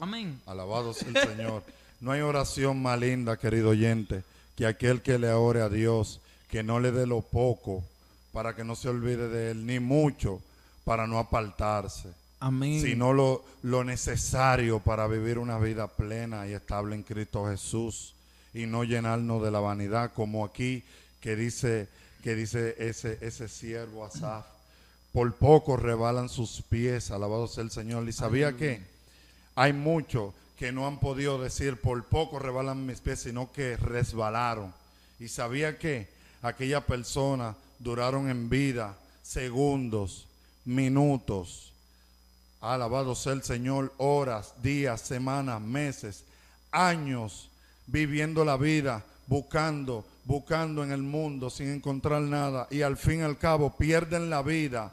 Amén. 0.00 0.40
Alabado 0.46 0.94
sea 0.94 1.08
el 1.08 1.28
Señor. 1.36 1.62
No 2.00 2.12
hay 2.12 2.20
oración 2.22 2.80
más 2.80 2.98
linda, 2.98 3.36
querido 3.36 3.70
oyente, 3.70 4.22
que 4.56 4.66
aquel 4.66 5.02
que 5.02 5.18
le 5.18 5.30
ore 5.32 5.60
a 5.60 5.68
Dios, 5.68 6.20
que 6.48 6.62
no 6.62 6.80
le 6.80 6.92
dé 6.92 7.06
lo 7.06 7.20
poco 7.20 7.84
para 8.32 8.54
que 8.56 8.64
no 8.64 8.74
se 8.74 8.88
olvide 8.88 9.28
de 9.28 9.50
él, 9.50 9.66
ni 9.66 9.80
mucho 9.80 10.40
para 10.84 11.06
no 11.06 11.18
apartarse, 11.18 12.08
Amén. 12.40 12.80
sino 12.80 13.12
lo, 13.12 13.44
lo 13.62 13.84
necesario 13.84 14.80
para 14.80 15.06
vivir 15.06 15.38
una 15.38 15.58
vida 15.58 15.88
plena 15.88 16.48
y 16.48 16.52
estable 16.52 16.96
en 16.96 17.02
Cristo 17.02 17.46
Jesús 17.46 18.14
y 18.54 18.66
no 18.66 18.82
llenarnos 18.84 19.42
de 19.42 19.50
la 19.50 19.60
vanidad, 19.60 20.12
como 20.14 20.44
aquí 20.44 20.82
que 21.20 21.36
dice, 21.36 21.88
que 22.22 22.34
dice 22.34 22.74
ese, 22.78 23.18
ese 23.20 23.48
siervo 23.48 24.04
Asaf. 24.04 24.46
Por 25.12 25.34
poco 25.34 25.76
rebalan 25.76 26.28
sus 26.28 26.62
pies, 26.62 27.10
alabado 27.10 27.46
sea 27.46 27.64
el 27.64 27.70
Señor. 27.70 28.08
¿Y 28.08 28.12
sabía 28.12 28.56
que 28.56 28.80
hay 29.54 29.72
muchos 29.72 30.32
que 30.60 30.72
no 30.72 30.86
han 30.86 31.00
podido 31.00 31.42
decir 31.42 31.80
por 31.80 32.04
poco 32.04 32.38
rebalan 32.38 32.84
mis 32.84 33.00
pies, 33.00 33.20
sino 33.20 33.50
que 33.50 33.78
resbalaron. 33.78 34.70
Y 35.18 35.28
sabía 35.28 35.78
que 35.78 36.06
aquellas 36.42 36.84
personas 36.84 37.56
duraron 37.78 38.28
en 38.28 38.50
vida 38.50 38.94
segundos, 39.22 40.26
minutos. 40.66 41.69
Alabado 42.60 43.14
sea 43.14 43.32
el 43.32 43.42
Señor, 43.42 43.92
horas, 43.96 44.52
días, 44.62 45.00
semanas, 45.00 45.60
meses, 45.60 46.24
años 46.70 47.48
viviendo 47.86 48.44
la 48.44 48.56
vida, 48.56 49.02
buscando, 49.26 50.04
buscando 50.24 50.84
en 50.84 50.92
el 50.92 51.02
mundo 51.02 51.48
sin 51.48 51.70
encontrar 51.70 52.20
nada 52.22 52.68
y 52.70 52.82
al 52.82 52.96
fin 52.96 53.20
y 53.20 53.22
al 53.22 53.38
cabo 53.38 53.76
pierden 53.76 54.28
la 54.28 54.42
vida 54.42 54.92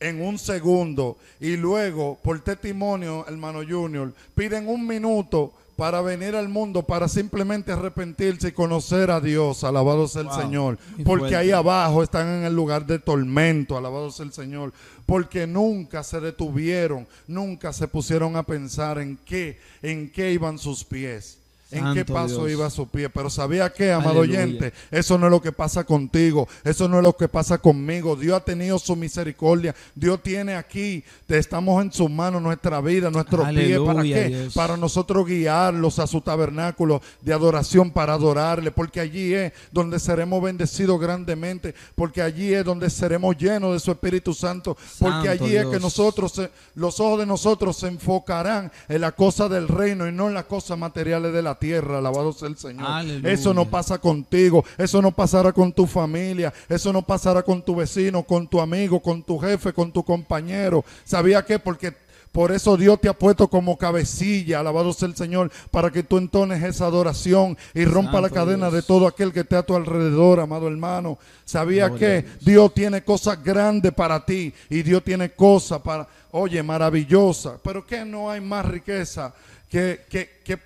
en 0.00 0.20
un 0.20 0.38
segundo 0.38 1.16
y 1.40 1.56
luego 1.56 2.18
por 2.22 2.40
testimonio, 2.40 3.24
hermano 3.26 3.60
Junior, 3.66 4.12
piden 4.34 4.68
un 4.68 4.86
minuto 4.86 5.54
para 5.76 6.00
venir 6.00 6.34
al 6.34 6.48
mundo 6.48 6.82
para 6.82 7.06
simplemente 7.06 7.70
arrepentirse 7.70 8.48
y 8.48 8.52
conocer 8.52 9.10
a 9.10 9.20
Dios, 9.20 9.62
alabado 9.62 10.08
sea 10.08 10.22
el 10.22 10.28
Wow, 10.28 10.40
Señor, 10.40 10.78
porque 11.04 11.20
fuerte. 11.20 11.36
ahí 11.36 11.50
abajo 11.50 12.02
están 12.02 12.26
en 12.28 12.44
el 12.44 12.54
lugar 12.54 12.86
de 12.86 12.98
tormento, 12.98 13.76
alabado 13.76 14.10
sea 14.10 14.24
el 14.24 14.32
Señor, 14.32 14.72
porque 15.04 15.46
nunca 15.46 16.02
se 16.02 16.20
detuvieron, 16.20 17.06
nunca 17.26 17.72
se 17.72 17.86
pusieron 17.86 18.36
a 18.36 18.42
pensar 18.42 18.98
en 18.98 19.18
qué, 19.24 19.58
en 19.82 20.10
qué 20.10 20.32
iban 20.32 20.58
sus 20.58 20.82
pies. 20.82 21.38
¿En 21.70 21.94
qué 21.94 22.04
paso 22.04 22.46
Dios. 22.46 22.52
iba 22.58 22.70
su 22.70 22.86
pie? 22.86 23.10
Pero 23.10 23.28
sabía 23.28 23.72
que, 23.72 23.92
amado 23.92 24.20
Aleluya. 24.20 24.44
oyente, 24.44 24.72
eso 24.90 25.18
no 25.18 25.26
es 25.26 25.32
lo 25.32 25.42
que 25.42 25.50
pasa 25.50 25.82
contigo, 25.82 26.48
eso 26.62 26.88
no 26.88 26.98
es 26.98 27.02
lo 27.02 27.16
que 27.16 27.26
pasa 27.26 27.58
conmigo. 27.58 28.14
Dios 28.14 28.36
ha 28.36 28.44
tenido 28.44 28.78
su 28.78 28.94
misericordia, 28.94 29.74
Dios 29.94 30.22
tiene 30.22 30.54
aquí, 30.54 31.02
te 31.26 31.38
estamos 31.38 31.82
en 31.82 31.92
sus 31.92 32.08
manos 32.08 32.40
nuestra 32.40 32.80
vida, 32.80 33.10
nuestro 33.10 33.48
pie. 33.48 33.80
¿Para 33.80 34.02
qué? 34.02 34.28
Dios. 34.28 34.54
Para 34.54 34.76
nosotros 34.76 35.26
guiarlos 35.26 35.98
a 35.98 36.06
su 36.06 36.20
tabernáculo 36.20 37.02
de 37.20 37.32
adoración 37.32 37.90
para 37.90 38.14
adorarle, 38.14 38.70
porque 38.70 39.00
allí 39.00 39.34
es 39.34 39.52
donde 39.72 39.98
seremos 39.98 40.40
bendecidos 40.40 41.00
grandemente, 41.00 41.74
porque 41.96 42.22
allí 42.22 42.54
es 42.54 42.64
donde 42.64 42.88
seremos 42.90 43.36
llenos 43.36 43.72
de 43.72 43.80
su 43.80 43.90
Espíritu 43.90 44.34
Santo, 44.34 44.76
porque 45.00 45.28
Santo 45.28 45.44
allí 45.44 45.56
es 45.56 45.66
que 45.66 45.80
nosotros, 45.80 46.40
los 46.76 47.00
ojos 47.00 47.18
de 47.18 47.26
nosotros 47.26 47.76
se 47.76 47.88
enfocarán 47.88 48.70
en 48.88 49.00
la 49.00 49.10
cosa 49.12 49.48
del 49.48 49.66
reino 49.66 50.06
y 50.06 50.12
no 50.12 50.28
en 50.28 50.34
las 50.34 50.44
cosas 50.44 50.78
materiales 50.78 51.32
de 51.32 51.42
la 51.42 51.55
tierra. 51.58 51.98
Alabado 51.98 52.32
sea 52.32 52.48
el 52.48 52.56
Señor. 52.56 52.86
Aleluya. 52.86 53.32
Eso 53.32 53.52
no 53.52 53.64
pasa 53.64 53.98
contigo, 53.98 54.64
eso 54.78 55.02
no 55.02 55.12
pasará 55.12 55.52
con 55.52 55.72
tu 55.72 55.86
familia, 55.86 56.52
eso 56.68 56.92
no 56.92 57.02
pasará 57.02 57.42
con 57.42 57.62
tu 57.62 57.76
vecino, 57.76 58.22
con 58.22 58.46
tu 58.46 58.60
amigo, 58.60 59.00
con 59.00 59.22
tu 59.22 59.38
jefe, 59.38 59.72
con 59.72 59.92
tu 59.92 60.02
compañero. 60.02 60.84
¿Sabía 61.04 61.44
qué? 61.44 61.58
Porque 61.58 61.94
por 62.36 62.52
eso 62.52 62.76
Dios 62.76 63.00
te 63.00 63.08
ha 63.08 63.14
puesto 63.14 63.48
como 63.48 63.78
cabecilla, 63.78 64.60
alabado 64.60 64.92
sea 64.92 65.08
el 65.08 65.16
Señor, 65.16 65.50
para 65.70 65.90
que 65.90 66.02
tú 66.02 66.18
entones 66.18 66.62
esa 66.62 66.84
adoración 66.84 67.56
y 67.72 67.86
rompa 67.86 68.20
la 68.20 68.28
cadena 68.28 68.68
Dios. 68.68 68.74
de 68.74 68.82
todo 68.82 69.06
aquel 69.06 69.32
que 69.32 69.40
esté 69.40 69.56
a 69.56 69.62
tu 69.62 69.74
alrededor, 69.74 70.40
amado 70.40 70.68
hermano. 70.68 71.16
¿Sabía 71.46 71.88
Gloria 71.88 71.98
que 71.98 72.22
Dios. 72.22 72.44
Dios 72.44 72.74
tiene 72.74 73.02
cosas 73.02 73.42
grandes 73.42 73.94
para 73.94 74.22
ti 74.22 74.52
y 74.68 74.82
Dios 74.82 75.02
tiene 75.02 75.30
cosas 75.30 75.80
para, 75.80 76.06
oye, 76.32 76.62
maravillosas? 76.62 77.54
Pero 77.64 77.86
que 77.86 78.04
no 78.04 78.30
hay 78.30 78.42
más 78.42 78.66
riqueza 78.66 79.32
que, 79.70 80.04
que, 80.10 80.40
que 80.44 80.58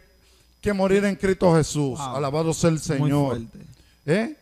que 0.61 0.73
morir 0.73 1.05
en 1.05 1.17
Cristo 1.17 1.55
Jesús. 1.55 1.99
Wow. 1.99 2.17
Alabado 2.17 2.53
sea 2.53 2.71
el 2.71 2.81
Señor. 2.81 3.41
¿Eh? 4.07 4.37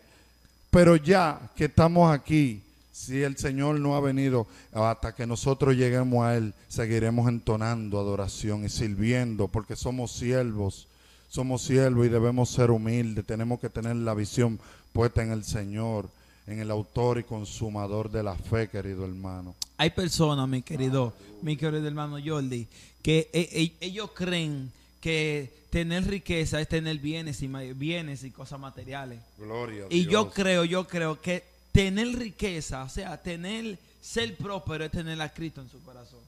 Pero 0.70 0.96
ya 0.96 1.40
que 1.56 1.66
estamos 1.66 2.12
aquí, 2.12 2.60
si 2.92 3.22
el 3.22 3.36
Señor 3.36 3.80
no 3.80 3.96
ha 3.96 4.00
venido, 4.00 4.46
hasta 4.72 5.14
que 5.14 5.26
nosotros 5.26 5.76
lleguemos 5.76 6.24
a 6.24 6.36
Él, 6.36 6.52
seguiremos 6.68 7.28
entonando 7.28 7.98
adoración 7.98 8.64
y 8.64 8.68
sirviendo, 8.68 9.48
porque 9.48 9.76
somos 9.76 10.12
siervos, 10.12 10.86
somos 11.30 11.62
siervos 11.62 12.06
y 12.06 12.10
debemos 12.10 12.50
ser 12.50 12.70
humildes, 12.70 13.24
tenemos 13.24 13.60
que 13.60 13.70
tener 13.70 13.96
la 13.96 14.14
visión 14.14 14.58
puesta 14.92 15.22
en 15.22 15.30
el 15.32 15.44
Señor, 15.44 16.08
en 16.46 16.60
el 16.60 16.70
autor 16.70 17.18
y 17.18 17.24
consumador 17.24 18.10
de 18.10 18.22
la 18.22 18.34
fe, 18.34 18.68
querido 18.68 19.04
hermano. 19.04 19.54
Hay 19.76 19.90
personas, 19.90 20.48
mi 20.48 20.62
querido, 20.62 21.12
mi 21.42 21.56
querido 21.56 21.86
hermano 21.86 22.18
Jordi, 22.24 22.66
que 23.02 23.30
e- 23.32 23.48
e- 23.80 23.86
ellos 23.86 24.10
creen 24.14 24.70
que 25.00 25.57
tener 25.70 26.06
riqueza 26.06 26.60
es 26.60 26.68
tener 26.68 26.98
bienes 26.98 27.42
y 27.42 27.48
bienes 27.48 28.24
y 28.24 28.30
cosas 28.30 28.58
materiales. 28.60 29.20
Gloria 29.38 29.84
a 29.84 29.86
Y 29.94 30.04
yo 30.04 30.24
Dios. 30.24 30.34
creo, 30.34 30.64
yo 30.64 30.86
creo 30.86 31.20
que 31.20 31.44
tener 31.72 32.08
riqueza, 32.18 32.82
o 32.84 32.88
sea, 32.88 33.16
tener 33.20 33.78
ser 34.00 34.36
próspero 34.36 34.84
es 34.84 34.90
tener 34.90 35.20
a 35.20 35.28
Cristo 35.32 35.60
en 35.60 35.70
su 35.70 35.82
corazón. 35.82 36.20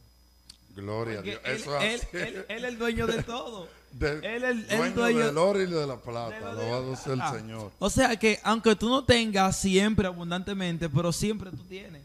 Gloria 0.77 1.19
a 1.19 1.23
Dios. 1.23 1.41
él, 1.45 1.57
Eso 1.57 1.81
él- 1.81 2.01
él- 2.13 2.45
él 2.49 2.65
es 2.65 2.71
el 2.71 2.79
dueño 2.79 3.07
de 3.07 3.23
todo. 3.23 3.69
De- 3.93 4.21
él 4.37 4.45
es 4.45 4.51
el- 4.51 4.67
dueño, 4.69 4.95
dueño- 4.95 5.27
del 5.27 5.39
oro 5.39 5.61
y 5.63 5.67
de 5.67 5.87
la 5.87 5.97
plata. 5.97 6.37
Alabado 6.37 6.95
sea 6.97 7.15
el 7.15 7.41
Señor. 7.41 7.73
O 7.81 7.91
sea 7.91 8.17
que 8.17 8.39
aunque 8.45 8.77
tú 8.77 8.89
no 8.89 9.05
tengas 9.05 9.57
siempre 9.59 10.07
abundantemente, 10.07 10.89
pero 10.89 11.13
siempre 11.13 11.51
tú 11.51 11.65
tienes. 11.69 12.03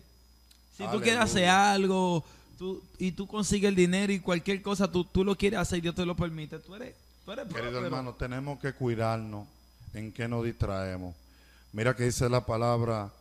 Si 0.77 0.83
tú 0.87 0.99
quieres 0.99 1.21
hacer 1.21 1.45
Aleluya. 1.47 1.71
algo 1.73 2.23
tú, 2.57 2.81
y 2.97 3.11
tú 3.11 3.27
consigues 3.27 3.69
el 3.69 3.75
dinero 3.75 4.11
y 4.11 4.19
cualquier 4.19 4.61
cosa 4.63 4.91
tú, 4.91 5.03
tú 5.05 5.23
lo 5.23 5.35
quieres 5.35 5.59
hacer 5.59 5.77
y 5.77 5.81
Dios 5.81 5.93
te 5.95 6.05
lo 6.05 6.15
permite, 6.15 6.57
tú 6.59 6.73
eres, 6.75 6.95
Querido 7.25 7.83
hermano, 7.83 8.13
tenemos 8.13 8.59
que 8.59 8.73
cuidarnos 8.73 9.47
en 9.95 10.11
qué 10.11 10.27
nos 10.27 10.45
distraemos. 10.45 11.15
Mira 11.73 11.95
que 11.95 12.03
dice 12.03 12.29
la 12.29 12.45
palabra 12.45 13.11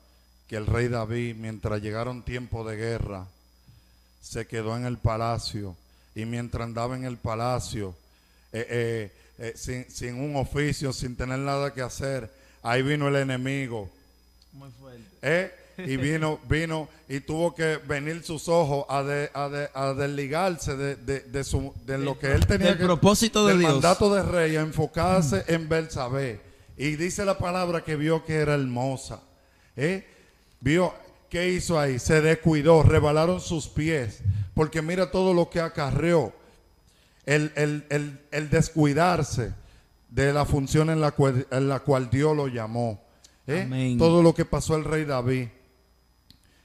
que 0.47 0.57
el 0.57 0.67
rey 0.67 0.88
David, 0.88 1.37
mientras 1.37 1.81
llegaron 1.81 2.23
tiempos 2.23 2.69
de 2.69 2.77
guerra, 2.77 3.27
se 4.21 4.47
quedó 4.47 4.77
en 4.77 4.85
el 4.85 4.99
palacio 4.99 5.75
y 6.14 6.27
mientras 6.27 6.64
andaba 6.64 6.97
en 6.97 7.05
el 7.05 7.17
palacio, 7.17 7.95
eh, 8.53 8.67
eh, 8.69 9.12
eh, 9.38 9.53
sin, 9.57 9.90
sin 9.90 10.21
un 10.21 10.37
oficio, 10.37 10.93
sin 10.93 11.17
tener 11.17 11.38
nada 11.38 11.73
que 11.73 11.81
hacer, 11.81 12.31
ahí 12.62 12.83
vino 12.83 13.09
el 13.09 13.17
enemigo. 13.17 13.90
Muy 14.53 14.71
fuerte. 14.71 15.63
y 15.79 15.97
vino, 15.97 16.39
vino 16.49 16.89
y 17.09 17.21
tuvo 17.21 17.55
que 17.55 17.79
venir 17.79 18.23
sus 18.23 18.49
ojos 18.49 18.85
a, 18.89 19.03
de- 19.03 19.31
a, 19.35 19.49
de- 19.49 19.69
a 19.75 19.93
desligarse 19.95 20.77
de, 20.77 21.45
su- 21.45 21.73
de 21.85 21.99
lo 21.99 22.19
que 22.19 22.33
él 22.33 22.47
tenía 22.47 22.69
del 22.69 22.79
que 22.79 22.85
propósito 22.85 23.45
de 23.47 23.53
del 23.53 23.61
Dios. 23.61 23.73
mandato 23.73 24.15
de 24.15 24.23
rey 24.23 24.57
a 24.57 24.61
enfocarse 24.61 25.45
en 25.49 25.69
Belsabé 25.69 26.41
y 26.77 26.97
dice 26.97 27.25
la 27.25 27.39
palabra 27.39 27.83
que 27.85 27.97
vio 27.97 28.25
que 28.25 28.35
era 28.37 28.55
hermosa 28.55 29.21
¿eh? 29.77 30.07
vio 30.61 30.93
¿qué 31.29 31.51
hizo 31.51 31.79
ahí? 31.79 31.99
se 31.99 32.21
descuidó 32.21 32.83
rebalaron 32.83 33.41
sus 33.41 33.69
pies 33.69 34.21
porque 34.55 34.83
mira 34.83 35.11
todo 35.11 35.35
lo 35.35 35.51
que 35.51 35.61
acarreó 35.61 36.33
el, 37.27 37.53
el- 37.57 37.85
el- 37.91 38.21
el 38.31 38.51
descuidarse 38.51 39.53
de 40.11 40.33
la 40.33 40.45
función 40.45 40.91
en 40.91 41.01
la 41.01 41.11
cual, 41.13 41.47
en 41.51 41.69
la 41.69 41.81
cual 41.81 42.09
Dios 42.09 42.37
lo 42.37 42.47
llamó. 42.47 43.03
¿eh? 43.49 43.67
Todo 43.99 44.23
lo 44.23 44.33
que 44.35 44.45
pasó 44.45 44.77
el 44.77 44.85
rey 44.85 45.05
David. 45.05 45.49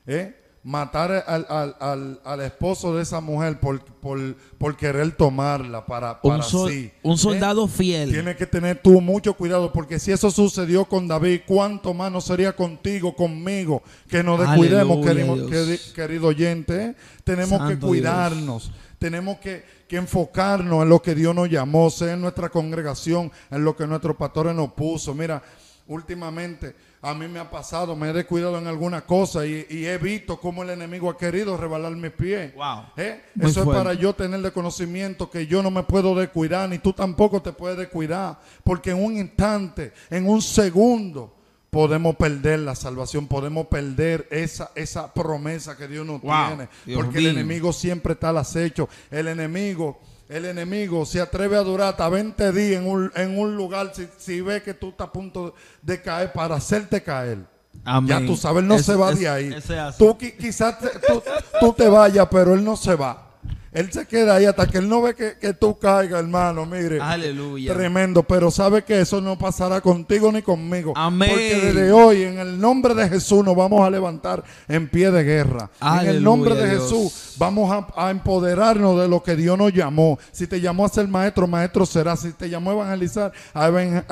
¿Eh? 0.10 0.36
Matar 0.62 1.24
al, 1.26 1.46
al- 1.50 1.76
al- 1.80 2.20
al 2.26 2.42
esposo 2.42 2.94
de 2.94 3.04
esa 3.04 3.22
mujer 3.22 3.62
por, 3.62 3.80
por- 3.82 4.36
por 4.58 4.76
querer 4.76 5.16
tomarla 5.16 5.86
para, 5.86 6.22
para 6.22 6.36
Un, 6.36 6.44
sol- 6.44 6.70
sí. 6.70 6.92
un 7.02 7.14
¿eh? 7.14 7.18
soldado 7.18 7.66
fiel. 7.70 8.12
Tienes 8.12 8.36
que 8.36 8.46
tener 8.46 8.82
tú 8.82 9.00
mucho 9.00 9.34
cuidado 9.36 9.72
porque 9.72 10.00
si 10.00 10.12
eso 10.12 10.30
sucedió 10.30 10.84
con 10.84 11.08
David, 11.08 11.42
¿cuánto 11.48 11.94
más 11.94 12.12
no 12.12 12.20
sería 12.20 12.54
contigo, 12.54 13.16
conmigo? 13.16 13.82
Que 14.10 14.22
nos 14.22 14.38
descuidemos, 14.38 15.06
querido, 15.06 15.48
querido 15.96 16.28
oyente. 16.28 16.84
¿eh? 16.88 16.96
Tenemos 17.24 17.66
que 17.70 17.80
cuidarnos. 17.80 18.72
Tenemos 19.00 19.38
que, 19.38 19.64
que 19.88 19.96
enfocarnos 19.96 20.84
en 20.84 20.90
lo 20.90 21.02
que 21.02 21.16
Dios 21.16 21.34
nos 21.34 21.50
llamó, 21.50 21.90
sea 21.90 22.12
en 22.16 22.22
nuestra 22.22 22.50
congregación, 22.50 23.32
en 23.50 23.64
lo 23.64 23.78
que 23.78 23.88
nuestros 23.88 24.18
pastores 24.18 24.54
nos 24.54 24.74
puso. 24.74 25.16
Mira, 25.16 25.42
últimamente 25.88 26.76
a 27.02 27.14
mí 27.14 27.28
me 27.28 27.40
ha 27.40 27.50
pasado, 27.50 27.96
me 27.96 28.10
he 28.10 28.14
descuidado 28.14 28.58
en 28.58 28.68
alguna 28.68 29.02
cosa 29.06 29.46
y, 29.46 29.66
y 29.70 29.86
he 29.86 29.98
visto 29.98 30.40
cómo 30.40 30.64
el 30.64 30.70
enemigo 30.72 31.10
ha 31.10 31.18
querido 31.18 31.56
rebalar 31.56 31.96
mis 31.96 32.12
pies. 32.12 32.54
Wow. 32.56 32.84
¿Eh? 32.98 33.22
Eso 33.42 33.62
es 33.62 33.68
para 33.70 33.94
yo 33.94 34.14
tener 34.14 34.42
de 34.42 34.52
conocimiento 34.52 35.30
que 35.30 35.48
yo 35.48 35.64
no 35.64 35.72
me 35.72 35.84
puedo 35.84 36.14
descuidar, 36.14 36.68
ni 36.70 36.80
tú 36.80 36.92
tampoco 36.92 37.42
te 37.42 37.54
puedes 37.54 37.78
descuidar, 37.78 38.40
porque 38.64 38.92
en 38.92 39.04
un 39.04 39.18
instante, 39.18 39.94
en 40.10 40.28
un 40.28 40.42
segundo, 40.42 41.36
podemos 41.70 42.16
perder 42.18 42.60
la 42.60 42.76
salvación, 42.76 43.28
podemos 43.28 43.68
perder 43.68 44.28
esa, 44.32 44.72
esa 44.76 45.14
promesa 45.14 45.78
que 45.78 45.88
Dios 45.88 46.06
nos 46.06 46.22
Wow, 46.22 46.48
tiene, 46.48 46.70
Dios 46.86 47.02
porque 47.02 47.20
mío. 47.20 47.30
el 47.30 47.38
enemigo 47.38 47.72
siempre 47.72 48.14
está 48.14 48.30
al 48.30 48.38
acecho, 48.40 48.90
el 49.10 49.28
enemigo... 49.30 50.00
El 50.30 50.46
enemigo 50.46 51.06
se 51.08 51.20
atreve 51.20 51.58
a 51.58 51.62
durar 51.62 51.90
hasta 51.90 52.08
20 52.08 52.52
días 52.52 52.82
en 52.82 52.88
un, 52.88 53.12
en 53.16 53.38
un 53.40 53.56
lugar 53.58 53.92
si, 53.96 54.08
si 54.18 54.42
ve 54.42 54.62
que 54.62 54.76
tú 54.76 54.90
estás 54.90 55.08
a 55.08 55.12
punto 55.12 55.56
de 55.82 56.02
caer 56.02 56.32
para 56.32 56.56
hacerte 56.56 57.02
caer. 57.02 57.40
Amén. 57.84 58.08
Ya 58.22 58.26
tú 58.28 58.36
sabes, 58.38 58.62
él 58.62 58.68
no 58.68 58.76
Es- 58.76 58.86
se 58.86 58.96
va 58.96 59.12
es- 59.12 59.20
de 59.20 59.28
ahí. 59.28 59.50
Tú 59.98 60.16
qui- 60.20 60.38
quizás 60.38 60.78
te- 60.80 60.90
tú, 61.00 61.24
tú 61.60 61.74
te 61.74 61.88
vayas, 61.90 62.28
pero 62.30 62.54
él 62.54 62.64
no 62.64 62.76
se 62.78 62.94
va. 62.96 63.29
Él 63.72 63.92
se 63.92 64.06
queda 64.08 64.36
ahí 64.36 64.46
hasta 64.46 64.66
que 64.68 64.80
él 64.80 64.90
no 64.90 65.02
ve 65.02 65.14
que, 65.14 65.38
que 65.40 65.54
tú 65.54 65.78
caigas, 65.78 66.20
hermano. 66.22 66.66
Mire, 66.66 67.00
Aleluya. 67.00 67.74
tremendo. 67.74 68.24
Pero 68.24 68.50
sabe 68.52 68.84
que 68.84 69.00
eso 69.02 69.22
no 69.22 69.38
pasará 69.38 69.80
contigo 69.82 70.32
ni 70.32 70.42
conmigo. 70.42 70.94
Amén. 70.96 71.30
Porque 71.30 71.62
desde 71.62 71.92
hoy, 71.92 72.24
en 72.24 72.40
el 72.40 72.60
nombre 72.60 72.96
de 72.96 73.08
Jesús, 73.08 73.44
nos 73.46 73.56
vamos 73.56 73.86
a 73.86 73.90
levantar 73.90 74.44
en 74.68 74.88
pie 74.90 75.12
de 75.12 75.24
guerra. 75.24 75.70
en 75.82 76.08
el 76.08 76.24
nombre 76.24 76.56
de 76.56 76.70
Dios. 76.70 76.84
Jesús, 76.84 77.36
vamos 77.38 77.72
a, 77.72 77.88
a 77.96 78.10
empoderarnos 78.10 79.00
de 79.00 79.08
lo 79.08 79.22
que 79.22 79.36
Dios 79.36 79.58
nos 79.58 79.72
llamó. 79.74 80.18
Si 80.32 80.48
te 80.48 80.60
llamó 80.60 80.86
a 80.86 80.90
ser 80.90 81.08
maestro, 81.08 81.48
maestro 81.48 81.86
serás. 81.86 82.22
Si 82.22 82.34
te 82.34 82.50
llamó 82.50 82.72
a 82.72 82.74
evangelizar, 82.74 83.32
a, 83.54 83.68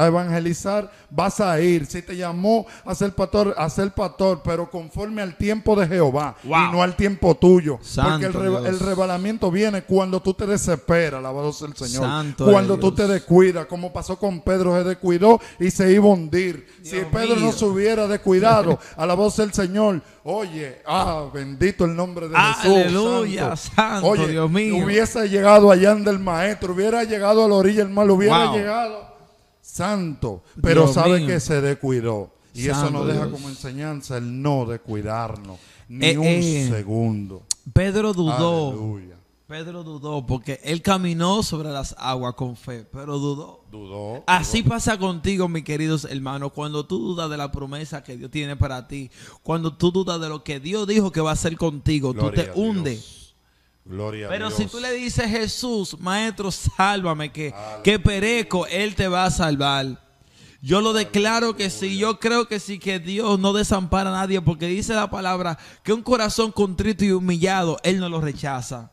evangelizar, 0.06 0.91
vas 1.10 1.39
a 1.39 1.60
ir. 1.60 1.86
Si 1.86 2.02
te 2.02 2.15
llamó 2.15 2.65
a 2.86 2.93
ser 2.96 3.13
pastor, 3.13 3.56
a 3.58 3.70
ser 3.70 3.91
pastor, 3.91 4.41
pero 4.43 4.70
conforme 4.70 5.22
al 5.22 5.36
tiempo 5.36 5.76
de 5.76 5.88
Jehová 5.88 6.36
Wow. 6.43 6.58
y 6.58 6.72
no 6.72 6.84
al 6.84 6.96
tiempo 6.96 7.36
tuyo. 7.36 7.80
Santo 7.82 8.12
Porque 8.12 8.26
el, 8.26 8.34
Dios. 8.52 8.65
el 8.67 8.80
rebalamiento 8.80 9.52
viene 9.58 9.82
cuando 9.82 10.22
tú 10.22 10.34
te 10.34 10.46
desesperas, 10.46 11.20
alabado 11.20 11.52
sea 11.52 11.67
el 11.67 11.76
Señor. 11.76 12.04
Santo 12.04 12.46
cuando 12.46 12.78
tú 12.78 12.93
te 12.93 13.08
descuidas, 13.08 13.65
como 13.65 13.91
pasó 13.91 14.17
con 14.17 14.41
Pedro, 14.41 14.76
se 14.78 14.84
descuidó 14.84 15.39
y 15.60 15.72
se 15.72 15.91
iba 15.91 16.06
a 16.06 16.13
hundir. 16.13 16.67
si 16.84 16.98
Pedro 17.12 17.36
no 17.38 17.52
se 17.52 17.65
hubiera 17.65 18.08
descuidado, 18.08 18.80
alabado 18.96 19.30
sea 19.32 19.46
el 19.46 19.54
Señor. 19.54 20.02
Oye, 20.24 20.82
ah, 20.86 21.26
bendito 21.34 21.86
el 21.86 21.96
nombre 21.96 22.28
de 22.30 22.36
Jesús. 22.38 22.65
Aleluya, 22.78 23.56
santo, 23.56 24.08
Oye, 24.08 24.28
Dios 24.28 24.50
mío. 24.52 24.84
hubiese 24.86 25.28
llegado 25.30 25.72
allá 25.72 25.91
donde 25.93 26.12
el 26.12 26.20
maestro, 26.20 26.74
hubiera 26.74 27.04
llegado 27.04 27.43
a 27.46 27.48
la 27.48 27.56
orilla 27.56 27.84
del 27.84 27.93
mar, 27.93 28.10
hubiera 28.12 28.46
Wow. 28.48 28.56
llegado 28.58 29.08
santo, 29.62 30.43
pero 30.62 30.84
Dios 30.84 30.93
sabe 30.93 31.17
mío. 31.20 31.28
que 31.28 31.39
se 31.39 31.62
descuidó. 31.62 32.32
Y 32.54 32.70
eso 32.70 32.89
nos 32.89 33.06
deja 33.06 33.26
Dios. 33.28 33.32
como 33.34 33.50
enseñanza 33.50 34.17
el 34.17 34.41
no 34.41 34.65
descuidarnos, 34.65 35.60
ni 35.89 36.08
Eh, 36.08 36.17
un 36.17 36.26
eh. 36.26 36.67
segundo. 36.72 37.43
Pedro 37.72 38.13
dudó. 38.13 38.70
Aleluya. 38.72 39.15
Pedro 39.48 39.82
dudó 39.82 40.26
porque 40.26 40.60
él 40.62 40.82
caminó 40.82 41.42
sobre 41.42 41.70
las 41.70 41.96
aguas 41.98 42.34
con 42.34 42.58
fe, 42.58 42.86
pero 42.92 43.18
dudó. 43.18 43.64
Dudó. 43.72 44.22
Así 44.28 44.62
pasa 44.62 45.00
contigo, 45.00 45.48
mis 45.48 45.64
queridos 45.64 46.04
hermanos, 46.04 46.52
cuando 46.52 46.86
tú 46.86 47.00
dudas 47.00 47.30
de 47.30 47.38
la 47.38 47.50
promesa 47.50 48.04
que 48.04 48.18
Dios 48.18 48.30
tiene 48.30 48.58
para 48.58 48.90
ti, 48.90 49.10
cuando 49.44 49.74
tú 49.74 49.94
dudas 49.94 50.20
de 50.20 50.28
lo 50.28 50.44
que 50.44 50.60
Dios 50.60 50.86
dijo 50.86 51.14
que 51.14 51.22
va 51.22 51.30
a 51.30 51.34
hacer 51.34 51.56
contigo, 51.56 52.14
tú 52.14 52.30
te 52.32 52.52
hundes. 52.56 53.36
Gloria 53.86 54.26
a 54.26 54.30
Pero 54.30 54.50
Dios. 54.50 54.60
si 54.60 54.66
tú 54.66 54.82
le 54.82 54.92
dices, 54.92 55.32
Jesús, 55.32 55.98
maestro, 55.98 56.52
sálvame, 56.52 57.32
que, 57.32 57.54
que 57.86 58.00
perezco, 58.00 58.68
Él 58.68 58.96
te 58.96 59.08
va 59.08 59.24
a 59.24 59.32
salvar. 59.32 60.06
Yo 60.62 60.82
lo 60.82 60.92
declaro 60.92 61.56
que 61.56 61.70
sí, 61.70 61.98
yo 61.98 62.20
creo 62.20 62.50
que 62.50 62.60
sí, 62.60 62.80
que 62.80 63.00
Dios 63.00 63.40
no 63.40 63.54
desampara 63.54 64.10
a 64.10 64.20
nadie, 64.20 64.42
porque 64.42 64.68
dice 64.68 64.94
la 64.94 65.10
palabra 65.10 65.58
que 65.84 65.94
un 65.94 66.02
corazón 66.02 66.52
contrito 66.52 67.06
y 67.06 67.12
humillado, 67.12 67.78
Él 67.84 68.02
no 68.02 68.10
lo 68.10 68.20
rechaza. 68.20 68.92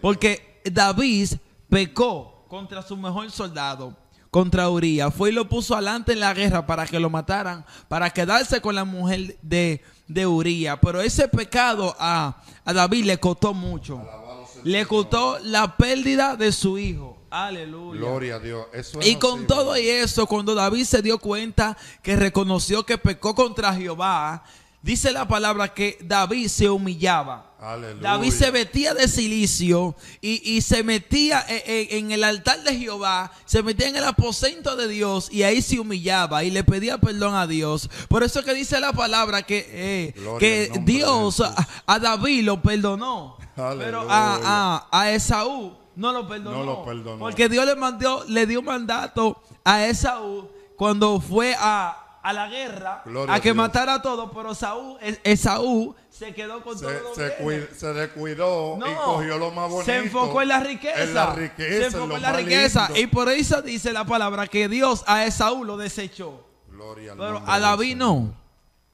Porque 0.00 0.60
David 0.64 1.32
pecó 1.68 2.44
contra 2.48 2.82
su 2.82 2.96
mejor 2.96 3.30
soldado, 3.30 3.96
contra 4.30 4.68
Urias. 4.68 5.14
Fue 5.14 5.30
y 5.30 5.32
lo 5.32 5.48
puso 5.48 5.74
adelante 5.74 6.12
en 6.12 6.20
la 6.20 6.34
guerra 6.34 6.66
para 6.66 6.86
que 6.86 7.00
lo 7.00 7.10
mataran, 7.10 7.64
para 7.88 8.10
quedarse 8.10 8.60
con 8.60 8.74
la 8.74 8.84
mujer 8.84 9.38
de, 9.42 9.82
de 10.06 10.26
Urias. 10.26 10.78
Pero 10.80 11.00
ese 11.00 11.28
pecado 11.28 11.94
a, 11.98 12.42
a 12.64 12.72
David 12.72 13.04
le 13.04 13.18
costó 13.18 13.54
mucho. 13.54 14.02
Le 14.64 14.86
costó 14.86 15.38
la 15.40 15.76
pérdida 15.76 16.36
de 16.36 16.52
su 16.52 16.78
hijo. 16.78 17.18
Aleluya. 17.30 18.00
Gloria 18.00 18.34
a 18.36 18.38
Dios. 18.38 18.66
Eso 18.72 19.00
es 19.00 19.06
Y 19.06 19.16
con 19.16 19.46
todo 19.46 19.76
y 19.76 19.86
eso, 19.86 20.26
cuando 20.26 20.54
David 20.54 20.84
se 20.84 21.02
dio 21.02 21.18
cuenta 21.18 21.76
que 22.02 22.16
reconoció 22.16 22.84
que 22.84 22.98
pecó 22.98 23.34
contra 23.34 23.74
Jehová, 23.74 24.42
dice 24.82 25.12
la 25.12 25.28
palabra 25.28 25.72
que 25.74 25.98
David 26.02 26.48
se 26.48 26.70
humillaba. 26.70 27.47
Aleluya. 27.60 28.00
David 28.02 28.30
se 28.30 28.50
vestía 28.52 28.94
de 28.94 29.08
silicio 29.08 29.96
y, 30.20 30.48
y 30.56 30.60
se 30.60 30.84
metía 30.84 31.44
en, 31.48 31.62
en- 31.66 32.04
en 32.06 32.10
el 32.12 32.22
altar 32.24 32.62
de 32.62 32.76
Jehová, 32.78 33.32
se 33.46 33.62
metía 33.64 33.88
en 33.88 33.96
el 33.96 34.04
aposento 34.04 34.76
de 34.76 34.86
Dios 34.86 35.28
y 35.32 35.42
ahí 35.42 35.60
se 35.60 35.80
humillaba 35.80 36.44
y 36.44 36.50
le 36.52 36.62
pedía 36.62 36.98
perdón 36.98 37.34
a 37.34 37.46
Dios. 37.48 37.90
Por 38.08 38.22
eso 38.22 38.44
que 38.44 38.54
dice 38.54 38.78
la 38.78 38.92
palabra 38.92 39.42
que, 39.42 39.66
eh, 39.70 40.14
que 40.38 40.70
Dios 40.84 41.40
a, 41.40 41.66
a 41.86 41.98
David 41.98 42.44
lo 42.44 42.62
perdonó, 42.62 43.36
Aleluya. 43.56 43.84
pero 43.84 44.06
a, 44.08 44.86
a, 44.90 45.00
a 45.00 45.10
Esaú 45.10 45.76
no 45.96 46.12
lo 46.12 46.28
perdonó. 46.28 46.58
No 46.58 46.64
lo 46.64 46.84
perdonó. 46.84 47.18
Porque 47.18 47.48
Dios 47.48 47.66
le, 47.66 47.74
mandó, 47.74 48.24
le 48.28 48.46
dio 48.46 48.62
mandato 48.62 49.42
a 49.64 49.84
Esaú 49.84 50.48
cuando 50.76 51.20
fue 51.20 51.56
a, 51.58 52.07
a 52.28 52.32
la 52.32 52.48
guerra 52.48 53.02
Gloria 53.04 53.34
a 53.34 53.40
que 53.40 53.54
matara 53.54 53.94
a 53.94 54.02
todos, 54.02 54.30
pero 54.34 54.54
Saúl, 54.54 54.98
Es- 55.00 55.20
Esaú 55.24 55.94
se 56.10 56.34
quedó 56.34 56.62
con 56.62 56.78
todo 56.78 56.90
Se, 56.90 57.00
lo 57.00 57.14
se, 57.14 57.74
se 57.74 57.92
descuidó 57.94 58.76
y 58.78 58.94
cogió 59.04 59.38
lo 59.38 59.50
más 59.50 59.70
bonito. 59.70 59.84
Se 59.86 59.96
enfocó 59.98 60.42
en 60.42 60.48
la 60.48 60.60
riqueza. 60.60 61.02
En 61.04 61.14
la 61.14 61.34
riqueza. 61.34 61.68
Se 61.68 61.76
en 61.78 61.84
enfocó 61.84 62.16
en 62.16 62.22
la 62.22 62.32
riqueza. 62.32 62.86
lindo. 62.88 63.00
Y 63.00 63.06
por 63.06 63.28
eso 63.28 63.62
dice 63.62 63.92
la 63.92 64.04
palabra 64.04 64.46
que 64.46 64.68
Dios 64.68 65.04
a 65.06 65.24
Esaú 65.24 65.64
lo 65.64 65.76
desechó. 65.76 66.44
Gloria 66.68 67.14
Pero 67.16 67.42
a 67.46 67.58
David 67.58 67.96
no. 67.96 68.34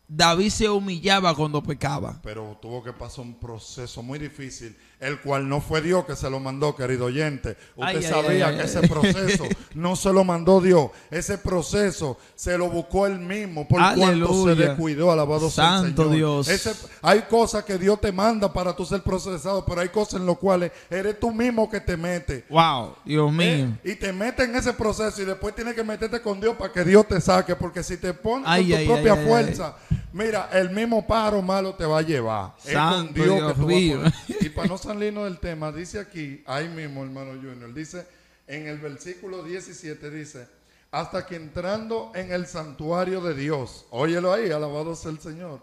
David 0.06 0.50
se 0.50 0.68
humillaba 0.68 1.34
cuando 1.34 1.62
pecaba. 1.62 2.20
Pero 2.22 2.58
tuvo 2.60 2.82
que 2.82 2.92
pasar 2.92 3.24
un 3.24 3.34
proceso 3.40 4.02
muy 4.02 4.18
difícil, 4.18 4.76
el 5.04 5.20
cual 5.20 5.48
no 5.48 5.60
fue 5.60 5.82
Dios 5.82 6.04
que 6.06 6.16
se 6.16 6.30
lo 6.30 6.40
mandó, 6.40 6.74
querido 6.74 7.06
oyente. 7.06 7.56
Usted 7.76 7.96
Ay, 7.98 8.02
sabía 8.02 8.48
ay, 8.48 8.56
que 8.56 8.62
ese 8.62 8.80
proceso 8.88 9.44
no 9.74 9.96
se 9.96 10.12
lo 10.12 10.24
mandó 10.24 10.60
Dios. 10.60 10.90
Ese 11.10 11.38
proceso 11.38 12.16
se 12.34 12.56
lo 12.56 12.70
buscó 12.70 13.06
él 13.06 13.18
mismo 13.18 13.68
por 13.68 13.80
cuanto 13.94 14.44
se 14.48 14.54
descuidó. 14.54 15.12
Alabado 15.12 15.50
sea 15.50 15.76
el 15.78 15.84
Santo 15.86 16.02
Señor. 16.04 16.16
Dios. 16.16 16.48
Ese- 16.48 16.74
hay 17.02 17.22
cosas 17.22 17.64
que 17.64 17.76
Dios 17.78 18.00
te 18.00 18.12
manda 18.12 18.52
para 18.52 18.74
tú 18.74 18.84
ser 18.86 19.02
procesado, 19.02 19.64
pero 19.64 19.80
hay 19.80 19.90
cosas 19.90 20.20
en 20.20 20.26
las 20.26 20.38
cuales 20.38 20.72
eres 20.90 21.20
tú 21.20 21.32
mismo 21.32 21.68
que 21.68 21.80
te 21.80 21.96
metes. 21.96 22.44
Wow, 22.48 22.94
Dios 23.04 23.32
mío. 23.32 23.46
¿Eh? 23.84 23.92
Y 23.92 23.94
te 23.96 24.12
metes 24.12 24.48
en 24.48 24.56
ese 24.56 24.72
proceso 24.72 25.20
y 25.20 25.24
después 25.24 25.54
tienes 25.54 25.74
que 25.74 25.84
meterte 25.84 26.20
con 26.22 26.40
Dios 26.40 26.56
para 26.56 26.72
que 26.72 26.82
Dios 26.84 27.06
te 27.06 27.20
saque. 27.20 27.54
Porque 27.56 27.82
si 27.82 27.96
te 27.96 28.14
pones 28.14 28.46
con 28.46 28.78
tu 28.78 28.86
propia 28.86 29.16
fuerza, 29.16 29.76
mira, 30.14 30.48
el 30.52 30.70
mismo 30.70 31.06
pájaro 31.06 31.42
malo 31.42 31.74
te 31.74 31.84
va 31.84 31.98
a 31.98 32.02
llevar. 32.02 32.54
Santo 32.58 33.22
Dios 33.22 33.36
Dios 33.36 33.52
que 33.54 33.60
mío. 33.60 34.00
Y 34.40 34.48
para 34.50 34.68
no 34.68 34.78
salirnos 34.78 35.24
del 35.24 35.38
tema, 35.38 35.72
dice 35.72 35.98
aquí, 35.98 36.42
ahí 36.46 36.68
mismo, 36.68 37.02
hermano 37.02 37.32
Junior, 37.32 37.74
dice 37.74 38.06
en 38.46 38.68
el 38.68 38.78
versículo 38.78 39.42
17, 39.42 40.10
dice, 40.10 40.48
hasta 40.90 41.26
que 41.26 41.34
entrando 41.36 42.12
en 42.14 42.30
el 42.30 42.46
santuario 42.46 43.20
de 43.20 43.34
Dios, 43.34 43.86
óyelo 43.90 44.32
ahí, 44.32 44.50
alabado 44.50 44.94
sea 44.94 45.10
el 45.10 45.18
Señor, 45.18 45.60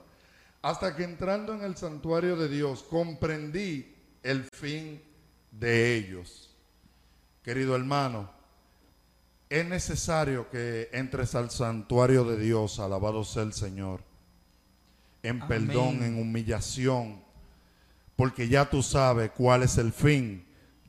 hasta 0.62 0.96
que 0.96 1.04
entrando 1.04 1.54
en 1.54 1.64
el 1.64 1.78
santuario 1.78 2.36
de 2.36 2.50
Dios, 2.50 2.84
comprendí 2.84 3.96
el 4.22 4.44
fin 4.52 5.02
de 5.52 5.96
ellos. 5.96 6.54
Querido 7.42 7.76
hermano, 7.76 8.30
es 9.50 9.66
necesario 9.66 10.50
que 10.50 10.90
entres 10.92 11.36
al 11.36 11.52
santuario 11.52 12.26
de 12.26 12.38
Dios, 12.38 12.80
alabado 12.80 13.24
sea 13.24 13.44
el 13.44 13.54
Señor, 13.54 14.11
en 15.24 15.42
Amén. 15.42 15.48
perdón, 15.48 16.04
en 16.04 16.20
humillación, 16.20 17.22
porque 18.16 18.48
ya 18.48 18.70
tú 18.70 18.82
sabes 18.84 19.32
cuál 19.32 19.64
es 19.64 19.78
el 19.78 19.92
fin 19.92 20.46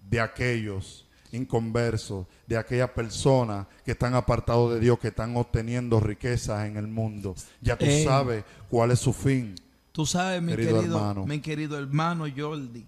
de 0.09 0.21
aquellos 0.21 1.07
inconversos, 1.33 2.27
de 2.47 2.59
aquellas 2.59 2.91
personas 2.91 3.67
que 3.85 3.93
están 3.93 4.15
apartados 4.15 4.75
de 4.75 4.81
Dios, 4.81 4.99
que 4.99 5.09
están 5.09 5.35
obteniendo 5.37 5.99
riquezas 5.99 6.67
en 6.67 6.77
el 6.77 6.87
mundo. 6.87 7.35
Ya 7.61 7.77
tú 7.77 7.87
sabes 8.05 8.45
cuál 8.69 8.91
es 8.91 8.99
su 8.99 9.13
fin. 9.15 9.55
Tú 9.93 10.05
sabes, 10.07 10.43
mi 10.43 10.53
Querido 10.53 10.77
querido, 10.79 10.97
hermano. 10.99 11.27
mi 11.27 11.41
querido 11.41 11.79
hermano 11.79 12.27
Jordi. 12.35 12.87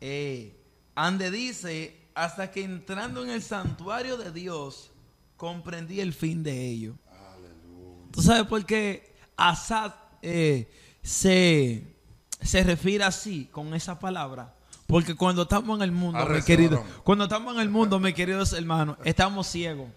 Eh, 0.00 0.56
ande 0.94 1.30
dice, 1.30 1.96
hasta 2.14 2.50
que 2.50 2.64
entrando 2.64 3.22
en 3.22 3.30
el 3.30 3.42
santuario 3.42 4.16
de 4.16 4.32
Dios, 4.32 4.90
comprendí 5.36 6.00
el 6.00 6.12
fin 6.12 6.42
de 6.42 6.66
ello. 6.66 6.94
Tú 8.10 8.22
sabes 8.22 8.44
por 8.46 8.64
qué 8.66 9.09
Asad 9.48 9.94
eh, 10.22 10.70
se, 11.02 11.84
se 12.42 12.62
refiere 12.62 13.04
así, 13.04 13.46
con 13.50 13.74
esa 13.74 13.98
palabra. 13.98 14.54
Porque 14.86 15.14
cuando 15.14 15.42
estamos 15.42 15.78
en 15.78 15.82
el 15.84 15.92
mundo, 15.92 16.18
mi 16.18 16.24
Arreciaron. 16.24 16.44
querido, 16.44 16.84
cuando 17.04 17.24
estamos 17.24 17.54
en 17.54 17.60
el 17.60 17.70
mundo, 17.70 18.00
mis 18.00 18.14
queridos 18.14 18.52
hermanos, 18.52 18.98
estamos 19.04 19.46
ciegos. 19.46 19.88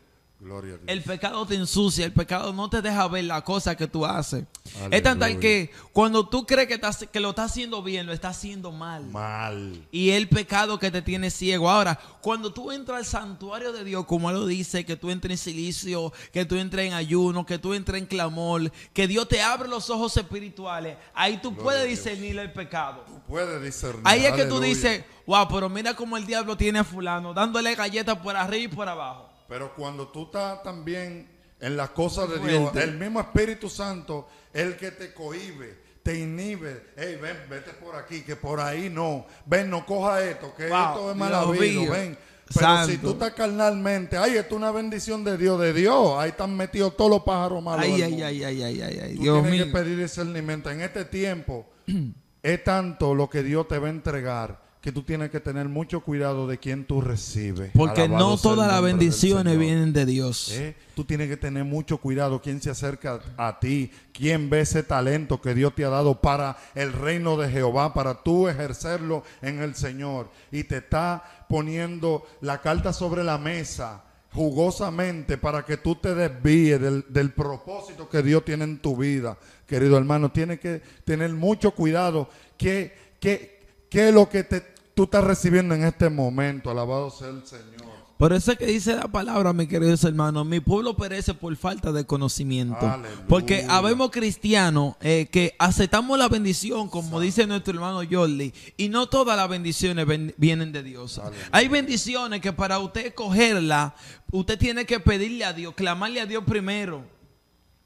Gloria 0.43 0.73
a 0.73 0.77
Dios. 0.77 0.83
El 0.87 1.01
pecado 1.01 1.45
te 1.45 1.55
ensucia, 1.55 2.05
el 2.05 2.11
pecado 2.11 2.51
no 2.51 2.69
te 2.69 2.81
deja 2.81 3.07
ver 3.07 3.23
la 3.23 3.41
cosa 3.43 3.77
que 3.77 3.87
tú 3.87 4.05
haces. 4.05 4.43
Aleluya. 4.75 4.97
Es 4.97 5.03
tan 5.03 5.17
tal 5.19 5.39
que 5.39 5.71
cuando 5.93 6.27
tú 6.27 6.45
crees 6.45 6.67
que, 6.67 6.73
estás- 6.73 7.07
que 7.09 7.19
lo 7.21 7.29
estás 7.29 7.51
haciendo 7.51 7.81
bien, 7.81 8.05
lo 8.05 8.11
estás 8.11 8.35
haciendo 8.37 8.71
mal. 8.73 9.05
Mal. 9.05 9.87
Y 9.89 10.09
el 10.09 10.27
pecado 10.27 10.77
que 10.79 10.91
te 10.91 11.01
tiene 11.01 11.31
ciego. 11.31 11.69
Ahora, 11.69 11.97
cuando 12.21 12.51
tú 12.53 12.71
entras 12.73 12.97
al 12.99 13.05
santuario 13.05 13.71
de 13.71 13.85
Dios, 13.85 14.05
como 14.05 14.29
él 14.29 14.35
lo 14.35 14.45
dice, 14.45 14.85
que 14.85 14.97
tú 14.97 15.11
entres 15.11 15.31
en 15.31 15.37
silicio, 15.53 16.11
que 16.33 16.43
tú 16.45 16.57
entres 16.57 16.87
en 16.87 16.93
ayuno, 16.93 17.45
que 17.45 17.57
tú 17.57 17.73
entres 17.73 18.01
en 18.01 18.05
clamor, 18.05 18.69
que 18.91 19.07
Dios 19.07 19.27
te 19.29 19.41
abre 19.41 19.69
los 19.69 19.89
ojos 19.89 20.17
espirituales, 20.17 20.97
ahí 21.13 21.37
tú 21.37 21.51
Gloria 21.51 21.63
puedes 21.63 21.87
discernir 21.89 22.37
el 22.37 22.51
pecado. 22.51 23.05
Puede 23.27 23.61
discernir. 23.61 24.01
Ahí 24.03 24.25
es 24.25 24.33
que 24.33 24.43
tú 24.45 24.59
dices, 24.59 25.05
wow, 25.25 25.47
pero 25.49 25.69
mira 25.69 25.93
cómo 25.95 26.17
el 26.17 26.25
diablo 26.25 26.57
tiene 26.57 26.79
a 26.79 26.83
fulano, 26.83 27.33
dándole 27.33 27.75
galletas 27.75 28.17
por 28.17 28.35
arriba 28.35 28.63
y 28.65 28.67
por 28.75 28.89
abajo. 28.89 29.29
Pero 29.53 29.71
cuando 29.75 30.07
tú 30.07 30.23
estás 30.23 30.63
también 30.63 31.29
en 31.59 31.77
las 31.77 31.91
cosas 31.91 32.27
de 32.27 32.39
Dios, 32.39 32.75
el 32.75 32.97
mismo 32.97 33.19
Espíritu 33.19 33.69
Santo, 33.69 34.27
el 34.51 34.75
que 34.75 34.89
te 34.89 35.13
cohibe, 35.13 35.77
te 36.01 36.17
inhibe. 36.17 36.87
Hey, 36.97 37.19
ven, 37.21 37.37
vete 37.47 37.69
por 37.73 37.95
aquí, 37.95 38.21
que 38.21 38.35
por 38.35 38.59
ahí 38.59 38.89
no. 38.89 39.27
Ven, 39.45 39.69
no 39.69 39.85
coja 39.85 40.23
esto, 40.23 40.55
que 40.55 40.69
Wow, 40.69 41.11
esto 41.11 41.53
es 41.53 41.59
mío. 41.59 41.91
Ven. 41.91 42.17
Pero 42.51 42.65
Santo. 42.65 42.91
si 42.91 42.97
tú 42.97 43.11
estás 43.11 43.33
carnalmente, 43.33 44.17
ay, 44.17 44.37
esto 44.37 44.55
es 44.55 44.57
una 44.57 44.71
bendición 44.71 45.23
de 45.23 45.37
Dios, 45.37 45.61
de 45.61 45.71
Dios. 45.71 46.17
Ahí 46.17 46.31
están 46.31 46.57
metidos 46.57 46.97
todos 46.97 47.11
los 47.11 47.21
pájaros 47.21 47.61
malos. 47.61 47.85
Ay, 47.85 48.01
ay, 48.01 48.23
ay, 48.23 48.43
ay, 48.43 48.63
ay, 48.63 48.81
ay, 48.81 48.99
ay, 49.03 49.15
Tú 49.17 49.21
Dios 49.21 49.43
tienes 49.43 49.51
mío. 49.51 49.65
que 49.67 49.71
pedir 49.71 49.99
discernimiento. 49.99 50.71
En 50.71 50.81
este 50.81 51.05
tiempo 51.05 51.69
es 52.41 52.63
tanto 52.63 53.13
lo 53.13 53.29
que 53.29 53.43
Dios 53.43 53.67
te 53.67 53.77
va 53.77 53.85
a 53.85 53.91
entregar 53.91 54.62
que 54.83 54.91
tú 54.91 55.03
tienes 55.03 55.31
que 55.31 55.39
tener 55.39 55.69
mucho 55.69 56.01
cuidado 56.01 56.45
de 56.45 56.57
quién 56.57 56.83
tú 56.83 56.99
recibes. 56.99 57.71
Porque 57.73 58.01
Alabado 58.01 58.31
no 58.31 58.37
todas 58.37 58.69
las 58.69 58.81
bendiciones 58.81 59.57
vienen 59.57 59.93
de 59.93 60.05
Dios. 60.05 60.51
¿Eh? 60.51 60.75
Tú 60.93 61.05
tienes 61.05 61.29
que 61.29 61.37
tener 61.37 61.63
mucho 61.63 61.99
cuidado 61.99 62.41
quién 62.41 62.61
se 62.61 62.69
acerca 62.69 63.21
a 63.37 63.61
ti, 63.61 63.91
quién 64.11 64.49
ve 64.49 64.59
ese 64.59 64.83
talento 64.83 65.39
que 65.39 65.55
Dios 65.55 65.73
te 65.73 65.85
ha 65.85 65.89
dado 65.89 66.19
para 66.19 66.57
el 66.75 66.91
reino 66.91 67.37
de 67.37 67.49
Jehová, 67.49 67.93
para 67.93 68.23
tú 68.23 68.49
ejercerlo 68.49 69.23
en 69.41 69.61
el 69.61 69.73
Señor. 69.75 70.29
Y 70.51 70.65
te 70.65 70.79
está 70.79 71.45
poniendo 71.47 72.27
la 72.41 72.59
carta 72.59 72.91
sobre 72.91 73.23
la 73.23 73.37
mesa 73.37 74.03
jugosamente 74.33 75.37
para 75.37 75.63
que 75.63 75.77
tú 75.77 75.95
te 75.95 76.13
desvíes 76.13 76.81
del, 76.81 77.05
del 77.07 77.31
propósito 77.31 78.09
que 78.09 78.21
Dios 78.21 78.43
tiene 78.43 78.65
en 78.65 78.79
tu 78.79 78.97
vida. 78.97 79.37
Querido 79.65 79.97
hermano, 79.97 80.29
tienes 80.29 80.59
que 80.59 80.81
tener 81.05 81.31
mucho 81.31 81.71
cuidado. 81.71 82.27
¿Qué, 82.57 82.93
qué, 83.21 83.61
qué 83.89 84.09
es 84.09 84.13
lo 84.13 84.27
que 84.27 84.43
te, 84.43 84.72
tú 84.93 85.03
estás 85.03 85.23
recibiendo 85.23 85.75
en 85.75 85.83
este 85.83 86.09
momento? 86.09 86.69
Alabado 86.69 87.09
sea 87.09 87.29
el 87.29 87.45
Señor. 87.45 87.93
Por 88.17 88.31
eso 88.31 88.51
es 88.51 88.57
que 88.57 88.67
dice 88.67 88.95
la 88.95 89.07
palabra, 89.07 89.51
mis 89.53 89.67
queridos 89.67 90.03
hermanos, 90.03 90.45
mi 90.45 90.59
pueblo 90.59 90.95
perece 90.95 91.33
por 91.33 91.53
falta 91.57 91.91
de 91.91 92.05
conocimiento. 92.05 92.79
Aleluya. 92.79 93.25
Porque 93.27 93.65
habemos 93.67 94.11
cristianos 94.11 94.95
eh, 95.01 95.27
que 95.31 95.55
aceptamos 95.57 96.17
la 96.17 96.29
bendición, 96.29 96.89
como 96.89 97.19
dice 97.19 97.47
nuestro 97.47 97.73
hermano 97.73 98.01
Jordi, 98.09 98.53
y 98.77 98.87
no 98.87 99.07
todas 99.07 99.35
las 99.35 99.49
bendiciones 99.49 100.05
vienen 100.37 100.71
de 100.71 100.83
Dios. 100.83 101.17
Aleluya. 101.17 101.49
Hay 101.51 101.67
bendiciones 101.67 102.39
que 102.39 102.53
para 102.53 102.79
usted 102.79 103.13
cogerla, 103.13 103.95
usted 104.31 104.57
tiene 104.57 104.85
que 104.85 104.99
pedirle 104.99 105.43
a 105.43 105.51
Dios, 105.51 105.73
clamarle 105.73 106.21
a 106.21 106.25
Dios 106.25 106.43
primero. 106.45 107.03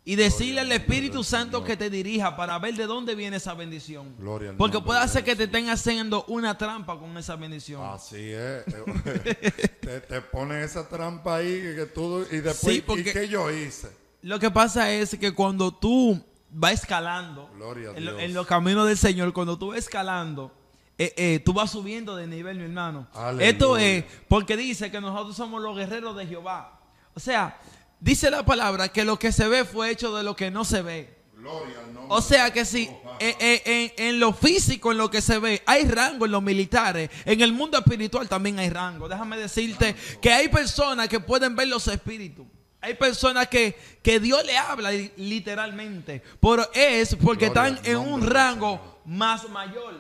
Y 0.10 0.15
decirle 0.15 0.62
al 0.62 0.72
Espíritu 0.72 1.22
Santo 1.22 1.65
que 1.65 1.76
te 1.76 1.89
dirija 1.89 2.38
para 2.38 2.58
ver 2.60 2.76
de 2.76 2.86
dónde 2.86 3.13
viene 3.13 3.36
esa 3.36 3.54
bendición. 3.54 4.15
Gloria 4.17 4.52
al 4.52 4.56
Porque 4.56 4.80
puede 4.80 5.00
de 5.00 5.06
hacer 5.06 5.26
que 5.26 5.36
te 5.36 5.43
estén 5.43 5.70
haciendo 5.70 6.24
una 6.30 6.58
trampa 6.58 6.98
con 6.98 7.17
esa 7.17 7.36
bendición. 7.36 7.82
Así 7.84 8.32
es. 8.32 8.63
te, 9.82 10.00
te 10.00 10.22
ponen 10.22 10.63
esa 10.63 10.88
trampa 10.88 11.36
ahí 11.36 11.62
que 11.76 11.86
tú 11.93 12.26
y 12.32 12.38
después 12.38 12.76
Sí, 12.76 12.82
porque- 12.82 13.10
¿y 13.10 13.13
qué 13.13 13.28
yo 13.28 13.52
hice? 13.52 13.89
Lo 14.22 14.39
que 14.39 14.50
pasa 14.50 14.89
es 14.93 15.17
que 15.17 15.34
cuando 15.34 15.74
tú 15.74 16.24
vas 16.52 16.72
escalando 16.72 17.50
en, 17.54 17.60
lo- 17.60 17.76
Dios. 17.76 17.96
en 18.22 18.34
los 18.34 18.48
caminos 18.48 18.88
del 18.88 18.98
Señor, 18.98 19.34
cuando 19.34 19.58
tú 19.60 19.67
vas 19.72 19.80
escalando, 19.80 20.54
eh, 20.98 21.13
eh, 21.17 21.41
tú 21.43 21.52
vas 21.52 21.70
subiendo 21.72 22.15
de 22.15 22.28
nivel, 22.28 22.58
mi 22.58 22.63
hermano. 22.63 23.08
Aleluya. 23.13 23.50
Esto 23.50 23.78
es 23.78 24.06
porque 24.30 24.56
dice 24.56 24.89
que 24.89 25.02
nosotros 25.02 25.36
somos 25.36 25.62
los 25.62 25.76
guerreros 25.76 26.15
de 26.15 26.26
Jehová. 26.28 26.80
O 27.13 27.20
sea, 27.20 27.60
dice 27.99 28.29
la 28.29 28.43
palabra 28.45 28.89
que 28.89 29.03
lo 29.05 29.17
que 29.19 29.31
se 29.31 29.47
ve 29.47 29.65
fue 29.65 29.89
hecho 29.91 30.15
de 30.15 30.23
lo 30.23 30.36
que 30.36 30.51
no 30.51 30.63
se 30.65 30.81
ve. 30.81 31.17
Gloria 31.36 31.79
al 31.79 31.93
nombre. 31.93 32.15
O 32.15 32.21
sea 32.21 32.51
que 32.51 32.65
si 32.65 32.89
eh, 33.19 33.36
eh, 33.39 33.93
en, 33.97 34.05
en 34.07 34.19
lo 34.19 34.33
físico, 34.33 34.91
en 34.91 34.97
lo 34.97 35.10
que 35.10 35.21
se 35.21 35.39
ve, 35.39 35.62
hay 35.65 35.88
rango 35.88 36.25
en 36.25 36.31
los 36.31 36.41
militares, 36.43 37.10
en 37.25 37.41
el 37.41 37.53
mundo 37.53 37.77
espiritual 37.77 38.27
también 38.27 38.60
hay 38.60 38.69
rango. 38.69 39.07
Déjame 39.07 39.38
decirte 39.38 39.95
que 40.21 40.31
hay 40.31 40.47
personas 40.49 41.07
que 41.07 41.19
pueden 41.19 41.55
ver 41.55 41.67
los 41.67 41.88
espíritus. 41.88 42.45
Hay 42.79 42.93
personas 42.93 43.47
que, 43.47 43.75
que 44.03 44.19
Dios 44.19 44.45
le 44.45 44.55
habla 44.57 44.91
li- 44.91 45.12
literalmente, 45.17 46.21
pero 46.39 46.69
es 46.73 47.15
porque 47.15 47.49
Gloria 47.49 47.73
están 47.75 47.91
en 47.91 47.97
un 47.97 48.25
rango 48.25 49.01
más 49.05 49.49
mayor. 49.49 49.99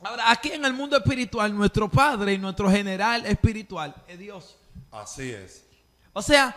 Ahora, 0.00 0.30
aquí 0.30 0.52
en 0.52 0.64
el 0.64 0.72
mundo 0.72 0.96
espiritual, 0.96 1.54
nuestro 1.54 1.90
Padre 1.90 2.34
y 2.34 2.38
nuestro 2.38 2.70
general 2.70 3.26
espiritual 3.26 3.94
es 4.06 4.18
Dios. 4.18 4.56
Así 4.92 5.30
es. 5.32 5.64
O 6.12 6.22
sea, 6.22 6.56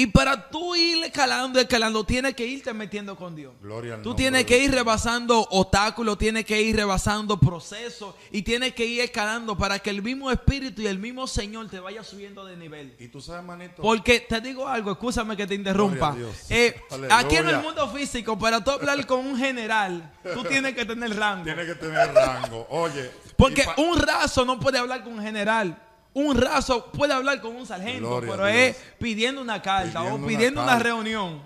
y 0.00 0.06
para 0.06 0.48
tú 0.48 0.74
ir 0.74 1.04
escalando, 1.04 1.60
escalando, 1.60 2.04
tienes 2.04 2.34
que 2.34 2.46
irte 2.46 2.72
metiendo 2.72 3.16
con 3.16 3.36
Dios. 3.36 3.52
Gloria 3.60 3.96
al 3.96 4.02
Tú 4.02 4.14
tienes 4.14 4.46
que 4.46 4.56
ir 4.56 4.70
rebasando 4.70 5.46
obstáculos, 5.50 6.16
tienes 6.16 6.46
que 6.46 6.58
ir 6.62 6.74
rebasando 6.74 7.38
procesos 7.38 8.14
y 8.30 8.40
tienes 8.40 8.72
que 8.72 8.86
ir 8.86 9.02
escalando 9.02 9.58
para 9.58 9.78
que 9.78 9.90
el 9.90 10.00
mismo 10.00 10.30
Espíritu 10.30 10.80
y 10.80 10.86
el 10.86 10.98
mismo 10.98 11.26
Señor 11.26 11.68
te 11.68 11.80
vaya 11.80 12.02
subiendo 12.02 12.46
de 12.46 12.56
nivel. 12.56 12.96
Y 12.98 13.08
tú 13.08 13.20
sabes, 13.20 13.44
manito, 13.44 13.82
Porque 13.82 14.20
te 14.20 14.40
digo 14.40 14.66
algo, 14.66 14.92
escúchame 14.92 15.36
que 15.36 15.46
te 15.46 15.54
interrumpa. 15.54 16.16
Eh, 16.48 16.80
aquí 17.10 17.36
en 17.36 17.50
el 17.50 17.58
mundo 17.58 17.86
físico, 17.90 18.38
para 18.38 18.64
tú 18.64 18.70
hablar 18.70 19.04
con 19.04 19.26
un 19.26 19.36
general, 19.36 20.10
tú 20.32 20.42
tienes 20.44 20.74
que 20.74 20.86
tener 20.86 21.14
rango. 21.14 21.44
tiene 21.44 21.66
que 21.66 21.74
tener 21.74 22.10
rango. 22.14 22.66
Oye, 22.70 23.10
Porque 23.36 23.66
un 23.76 23.98
raso 23.98 24.46
no 24.46 24.58
puede 24.58 24.78
hablar 24.78 25.04
con 25.04 25.12
un 25.12 25.22
general. 25.22 25.78
Un 26.12 26.36
raso 26.36 26.90
puede 26.92 27.12
hablar 27.12 27.40
con 27.40 27.54
un 27.54 27.66
sargento, 27.66 28.08
Gloria 28.08 28.30
pero 28.30 28.46
es 28.46 28.76
pidiendo 28.98 29.40
una 29.40 29.62
carta 29.62 30.00
Pidiendo 30.00 30.24
o 30.24 30.28
pidiendo 30.28 30.62
una, 30.62 30.78
reunión. 30.78 31.42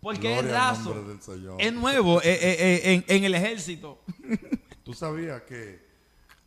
Porque 0.00 0.34
es 0.34 0.42
Gloria 0.42 0.70
al 0.70 0.76
raso. 0.76 0.94
Es 1.58 1.72
nuevo 1.72 2.20
eh, 2.22 2.32
eh, 2.32 2.56
eh, 2.58 2.80
en, 2.94 3.04
en 3.06 3.24
el 3.24 3.34
ejército. 3.34 4.00
Tú 4.84 4.94
sabías 4.94 5.42
que 5.42 5.86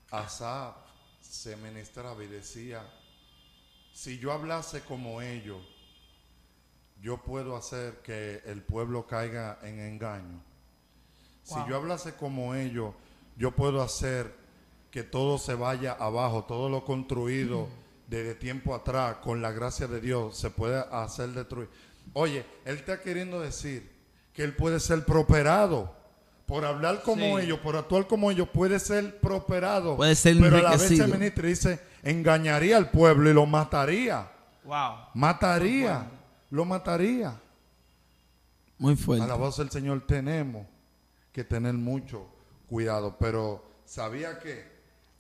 Asaf 0.09 0.75
se 1.19 1.55
ministraba 1.57 2.23
y 2.23 2.27
decía, 2.27 2.83
si 3.93 4.17
yo 4.17 4.31
hablase 4.31 4.81
como 4.81 5.21
ellos, 5.21 5.61
yo 7.01 7.17
puedo 7.17 7.55
hacer 7.55 8.01
que 8.01 8.41
el 8.45 8.61
pueblo 8.61 9.05
caiga 9.07 9.59
en 9.63 9.79
engaño. 9.79 10.43
Si 11.43 11.55
yo 11.67 11.75
hablase 11.75 12.15
como 12.15 12.55
ellos, 12.55 12.93
yo 13.35 13.51
puedo 13.51 13.81
hacer 13.81 14.40
que 14.91 15.03
todo 15.03 15.37
se 15.37 15.55
vaya 15.55 15.93
abajo, 15.93 16.43
todo 16.43 16.69
lo 16.69 16.83
construido 16.85 17.67
desde 18.07 18.35
tiempo 18.35 18.75
atrás, 18.75 19.17
con 19.23 19.41
la 19.41 19.51
gracia 19.51 19.87
de 19.87 20.01
Dios, 20.01 20.37
se 20.37 20.49
puede 20.49 20.83
hacer 20.91 21.29
destruir. 21.29 21.69
Oye, 22.13 22.45
él 22.65 22.75
está 22.75 22.99
queriendo 23.01 23.39
decir 23.39 23.89
que 24.33 24.43
él 24.43 24.53
puede 24.55 24.79
ser 24.79 25.05
prosperado. 25.05 25.95
Por 26.45 26.65
hablar 26.65 27.01
como 27.03 27.37
Sí. 27.39 27.45
ellos, 27.45 27.59
por 27.59 27.77
actuar 27.77 28.07
como 28.07 28.29
ellos, 28.29 28.49
puede 28.49 28.77
ser 28.79 29.21
prosperado. 29.21 29.95
Puede 29.95 30.15
ser 30.15 30.35
Pero 30.37 30.57
a 30.57 30.61
la 30.61 30.71
vez 30.71 30.91
ministra 31.07 31.45
y 31.47 31.49
dice, 31.51 31.79
engañaría 32.03 32.75
al 32.75 32.89
pueblo 32.91 33.29
y 33.29 33.33
lo 33.33 33.45
mataría. 33.45 34.29
Wow. 34.65 34.95
Mataría. 35.13 36.09
Lo 36.49 36.65
mataría. 36.65 37.39
Muy 38.77 38.93
A 38.93 38.97
fuerte. 38.97 39.27
la 39.27 39.35
voz 39.35 39.57
del 39.57 39.69
Señor 39.69 40.05
tenemos 40.05 40.67
que 41.31 41.45
tener 41.45 41.73
mucho 41.73 42.25
cuidado, 42.67 43.15
pero 43.17 43.63
sabía 43.85 44.37
que 44.39 44.70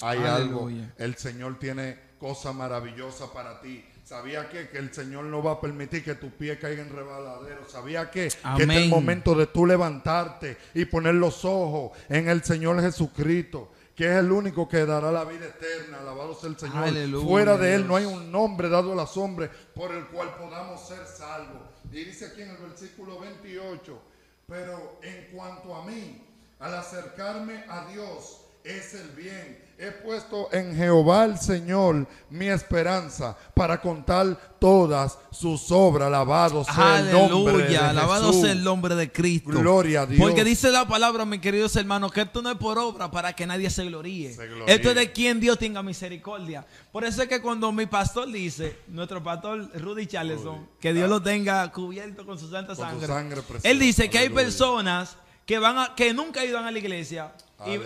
hay 0.01 0.19
algo, 0.19 0.69
el 0.97 1.15
Señor 1.15 1.59
tiene 1.59 2.11
cosas 2.19 2.53
maravillosas 2.53 3.29
para 3.29 3.59
ti. 3.61 3.83
Sabía 4.03 4.49
que, 4.49 4.69
que 4.69 4.77
el 4.77 4.93
Señor 4.93 5.23
no 5.25 5.41
va 5.41 5.53
a 5.53 5.61
permitir 5.61 6.03
que 6.03 6.15
tus 6.15 6.31
pies 6.33 6.59
caigan 6.59 6.87
en 6.87 6.95
rebaladero. 6.95 7.67
Sabía 7.69 8.11
que, 8.11 8.21
que 8.21 8.27
este 8.27 8.63
es 8.63 8.69
el 8.69 8.89
momento 8.89 9.33
de 9.35 9.47
tú 9.47 9.65
levantarte 9.65 10.57
y 10.73 10.85
poner 10.85 11.15
los 11.15 11.45
ojos 11.45 11.97
en 12.09 12.27
el 12.27 12.43
Señor 12.43 12.81
Jesucristo, 12.81 13.71
que 13.95 14.05
es 14.05 14.17
el 14.17 14.31
único 14.31 14.67
que 14.67 14.85
dará 14.85 15.11
la 15.11 15.23
vida 15.23 15.45
eterna. 15.45 15.99
Alabado 15.99 16.35
sea 16.35 16.49
el 16.49 16.57
Señor. 16.59 16.83
Aleluya, 16.83 17.25
Fuera 17.25 17.57
de 17.57 17.73
Él 17.73 17.87
no 17.87 17.95
hay 17.95 18.05
un 18.05 18.31
nombre 18.31 18.67
dado 18.67 18.91
a 18.91 18.95
los 18.95 19.15
hombres 19.15 19.49
por 19.73 19.95
el 19.95 20.05
cual 20.07 20.35
podamos 20.35 20.85
ser 20.85 21.05
salvos. 21.05 21.61
Y 21.91 22.03
dice 22.03 22.27
aquí 22.27 22.41
en 22.41 22.49
el 22.49 22.57
versículo 22.57 23.19
28, 23.19 24.01
pero 24.47 24.99
en 25.03 25.35
cuanto 25.35 25.73
a 25.73 25.85
mí, 25.85 26.21
al 26.59 26.75
acercarme 26.75 27.63
a 27.69 27.85
Dios, 27.85 28.41
es 28.63 28.93
el 28.93 29.09
bien. 29.09 29.71
He 29.83 29.89
puesto 29.89 30.47
en 30.51 30.75
Jehová 30.75 31.25
el 31.25 31.39
Señor 31.39 32.05
mi 32.29 32.45
esperanza 32.45 33.35
para 33.55 33.81
contar 33.81 34.39
todas 34.59 35.17
sus 35.31 35.71
obras. 35.71 36.05
Alabado 36.05 36.63
sea 36.63 36.99
el 36.99 37.11
nombre 37.11 37.53
de 37.53 37.63
Aleluya, 37.63 37.89
alabado 37.89 38.27
Jesús. 38.27 38.41
sea 38.43 38.51
el 38.51 38.63
nombre 38.63 38.93
de 38.93 39.11
Cristo. 39.11 39.49
Gloria 39.49 40.01
a 40.01 40.05
Dios. 40.05 40.21
Porque 40.21 40.43
dice 40.43 40.69
la 40.69 40.87
palabra, 40.87 41.25
mis 41.25 41.41
queridos 41.41 41.75
hermanos, 41.75 42.11
que 42.11 42.21
esto 42.21 42.43
no 42.43 42.51
es 42.51 42.57
por 42.57 42.77
obra 42.77 43.09
para 43.09 43.33
que 43.33 43.47
nadie 43.47 43.71
se 43.71 43.83
gloríe. 43.85 44.31
Se 44.35 44.47
gloríe. 44.47 44.75
Esto 44.75 44.89
es 44.89 44.95
de 44.95 45.11
quien 45.11 45.39
Dios 45.39 45.57
tenga 45.57 45.81
misericordia. 45.81 46.63
Por 46.91 47.03
eso 47.03 47.23
es 47.23 47.27
que 47.27 47.41
cuando 47.41 47.71
mi 47.71 47.87
pastor 47.87 48.31
dice, 48.31 48.77
nuestro 48.87 49.23
pastor 49.23 49.67
Rudy 49.81 50.05
Charleson, 50.05 50.69
que 50.79 50.93
Dios 50.93 51.09
lo 51.09 51.23
tenga 51.23 51.71
cubierto 51.71 52.23
con 52.23 52.37
su 52.37 52.51
santa 52.51 52.75
Con 52.75 52.99
su 53.01 53.07
sangre. 53.07 53.41
él 53.63 53.79
dice 53.79 54.11
que 54.11 54.19
hay 54.19 54.29
personas 54.29 55.17
que 55.47 55.57
van 55.57 55.79
a, 55.79 55.95
que 55.95 56.13
nunca 56.13 56.45
iban 56.45 56.65
a 56.65 56.71
la 56.71 56.77
iglesia 56.77 57.31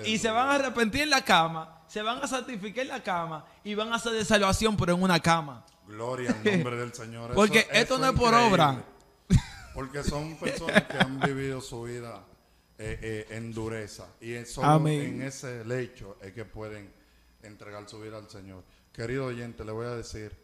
y, 0.05 0.17
se 0.17 0.29
van 0.29 0.49
a 0.49 0.55
arrepentir 0.55 1.01
en 1.01 1.09
la 1.09 1.23
cama, 1.23 1.81
se 1.87 2.01
van 2.01 2.21
a 2.23 2.27
santificar 2.27 2.83
en 2.83 2.89
la 2.89 3.03
cama 3.03 3.45
y 3.63 3.75
van 3.75 3.91
a 3.91 3.95
hacer 3.95 4.13
de 4.13 4.25
salvación, 4.25 4.75
pero 4.77 4.93
en 4.93 5.01
una 5.01 5.19
cama. 5.19 5.65
Gloria 5.87 6.31
al 6.31 6.43
nombre 6.51 6.75
del 6.77 6.93
Señor. 6.93 7.25
Eso- 7.31 7.35
Porque 7.35 7.67
esto 7.71 7.97
no 7.97 8.07
es 8.07 8.13
por 8.13 8.33
obra. 8.33 8.83
Porque 9.73 10.03
son 10.03 10.35
personas 10.39 10.83
que 10.83 10.97
han 10.97 11.19
vivido 11.19 11.61
su 11.61 11.83
vida 11.83 12.23
eh, 12.77 12.99
eh, 13.01 13.27
en 13.37 13.53
dureza. 13.53 14.07
Y 14.21 14.33
es 14.33 14.51
solo 14.53 14.67
Amén. 14.67 15.01
en 15.01 15.21
ese 15.21 15.63
lecho 15.65 16.17
es 16.21 16.33
que 16.33 16.45
pueden 16.45 16.91
entregar 17.43 17.87
su 17.87 17.99
vida 17.99 18.17
al 18.17 18.29
Señor. 18.29 18.63
Querido 18.91 19.25
oyente, 19.25 19.63
le 19.65 19.71
voy 19.71 19.85
a 19.85 19.91
decir, 19.95 20.35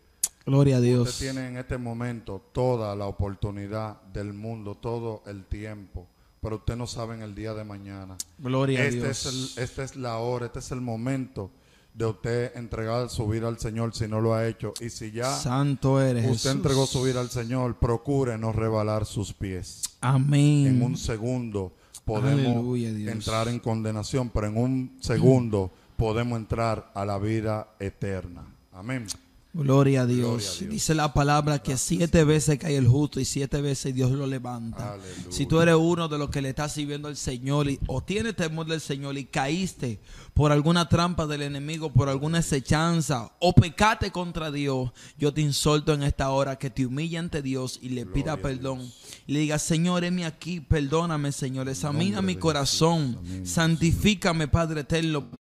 Gloria 0.46 0.76
a 0.76 0.80
usted 0.80 0.89
Dios. 0.91 1.17
tiene 1.17 1.48
en 1.48 1.58
este 1.58 1.78
momento 1.78 2.41
toda 2.52 2.96
la 2.96 3.06
oportunidad 3.06 4.02
del 4.04 4.34
mundo, 4.34 4.76
todo 4.76 5.24
el 5.26 5.46
tiempo. 5.46 6.08
Pero 6.41 6.56
usted 6.56 6.75
no 6.75 6.88
sabe 6.88 7.13
en 7.13 7.21
el 7.21 7.36
día 7.36 7.54
de 7.54 7.63
mañana. 7.63 8.17
Gloria 8.39 8.80
a 8.80 8.86
Este 8.86 8.97
Dios. 9.04 9.25
es 9.27 9.58
el- 9.58 9.63
esta 9.63 9.84
es 9.84 9.95
la 9.95 10.17
hora, 10.17 10.47
este 10.47 10.58
es 10.58 10.71
el 10.71 10.82
momento 10.82 11.51
de 11.93 12.06
usted 12.06 12.56
entregar 12.58 13.10
su 13.12 13.27
vida 13.27 13.47
al 13.47 13.60
Señor 13.60 13.93
si 13.93 14.08
no 14.08 14.19
lo 14.21 14.34
ha 14.34 14.47
hecho. 14.47 14.73
Y 14.82 14.89
si 14.89 15.12
ya 15.12 15.38
Santo 15.38 16.01
eres. 16.01 16.23
usted 16.23 16.32
Jesús. 16.49 16.51
entregó 16.51 16.88
su 16.88 17.04
vida 17.04 17.19
al 17.21 17.30
Señor, 17.30 17.77
procure 17.77 18.39
no 18.39 18.51
rebalar 18.54 19.06
sus 19.06 19.34
pies. 19.34 19.84
Amén. 20.01 20.65
En 20.65 20.82
un 20.82 20.97
segundo 20.97 21.73
podemos 22.06 22.56
Aleluya, 22.58 22.89
entrar 23.12 23.47
en 23.47 23.60
condenación, 23.60 24.32
pero 24.32 24.47
en 24.47 24.58
un 24.58 24.97
segundo 24.99 25.71
podemos 25.95 26.39
entrar 26.39 26.91
a 26.95 27.06
la 27.06 27.19
vida 27.19 27.67
eterna. 27.80 28.47
Amén. 28.71 29.06
Gloria 29.53 30.03
a 30.03 30.05
Dios. 30.05 30.19
Gloria 30.19 30.47
a 30.47 30.59
Dios. 30.59 30.63
Dice 30.69 30.95
la 30.95 31.13
palabra 31.13 31.59
que 31.59 31.77
siete 31.77 32.23
veces 32.23 32.57
cae 32.57 32.77
el 32.77 32.87
justo 32.87 33.19
y 33.19 33.25
siete 33.25 33.61
veces 33.61 33.93
Dios 33.93 34.11
lo 34.11 34.25
levanta. 34.25 34.93
Aleluya. 34.93 35.25
Si 35.29 35.45
tú 35.45 35.59
eres 35.59 35.75
uno 35.75 36.07
de 36.07 36.17
los 36.17 36.29
que 36.29 36.41
le 36.41 36.49
está 36.49 36.69
sirviendo 36.69 37.09
al 37.09 37.17
Señor 37.17 37.69
y, 37.69 37.79
o 37.87 38.01
tienes 38.01 38.35
temor 38.35 38.65
del 38.65 38.79
Señor 38.79 39.17
y 39.17 39.25
caíste 39.25 39.99
por 40.33 40.51
alguna 40.51 40.87
trampa 40.87 41.27
del 41.27 41.41
enemigo, 41.41 41.91
por 41.91 42.07
alguna 42.07 42.39
acechanza 42.39 43.31
o 43.39 43.53
pecate 43.53 44.11
contra 44.11 44.51
Dios, 44.51 44.91
yo 45.17 45.33
te 45.33 45.41
insulto 45.41 45.93
en 45.93 46.03
esta 46.03 46.29
hora 46.31 46.57
que 46.57 46.69
te 46.69 46.85
humille 46.85 47.17
ante 47.17 47.41
Dios 47.41 47.79
y 47.81 47.89
le 47.89 48.05
pida 48.05 48.35
Gloria 48.35 48.41
perdón. 48.41 48.91
Y 49.27 49.33
le 49.33 49.39
diga, 49.39 49.59
Señor, 49.59 50.03
heme 50.03 50.25
aquí, 50.25 50.61
perdóname, 50.61 51.31
Señor, 51.31 51.67
examina 51.67 52.21
mi 52.21 52.37
corazón, 52.37 53.19
santifícame, 53.43 54.47
Padre 54.47 54.81
eterno. 54.81 55.40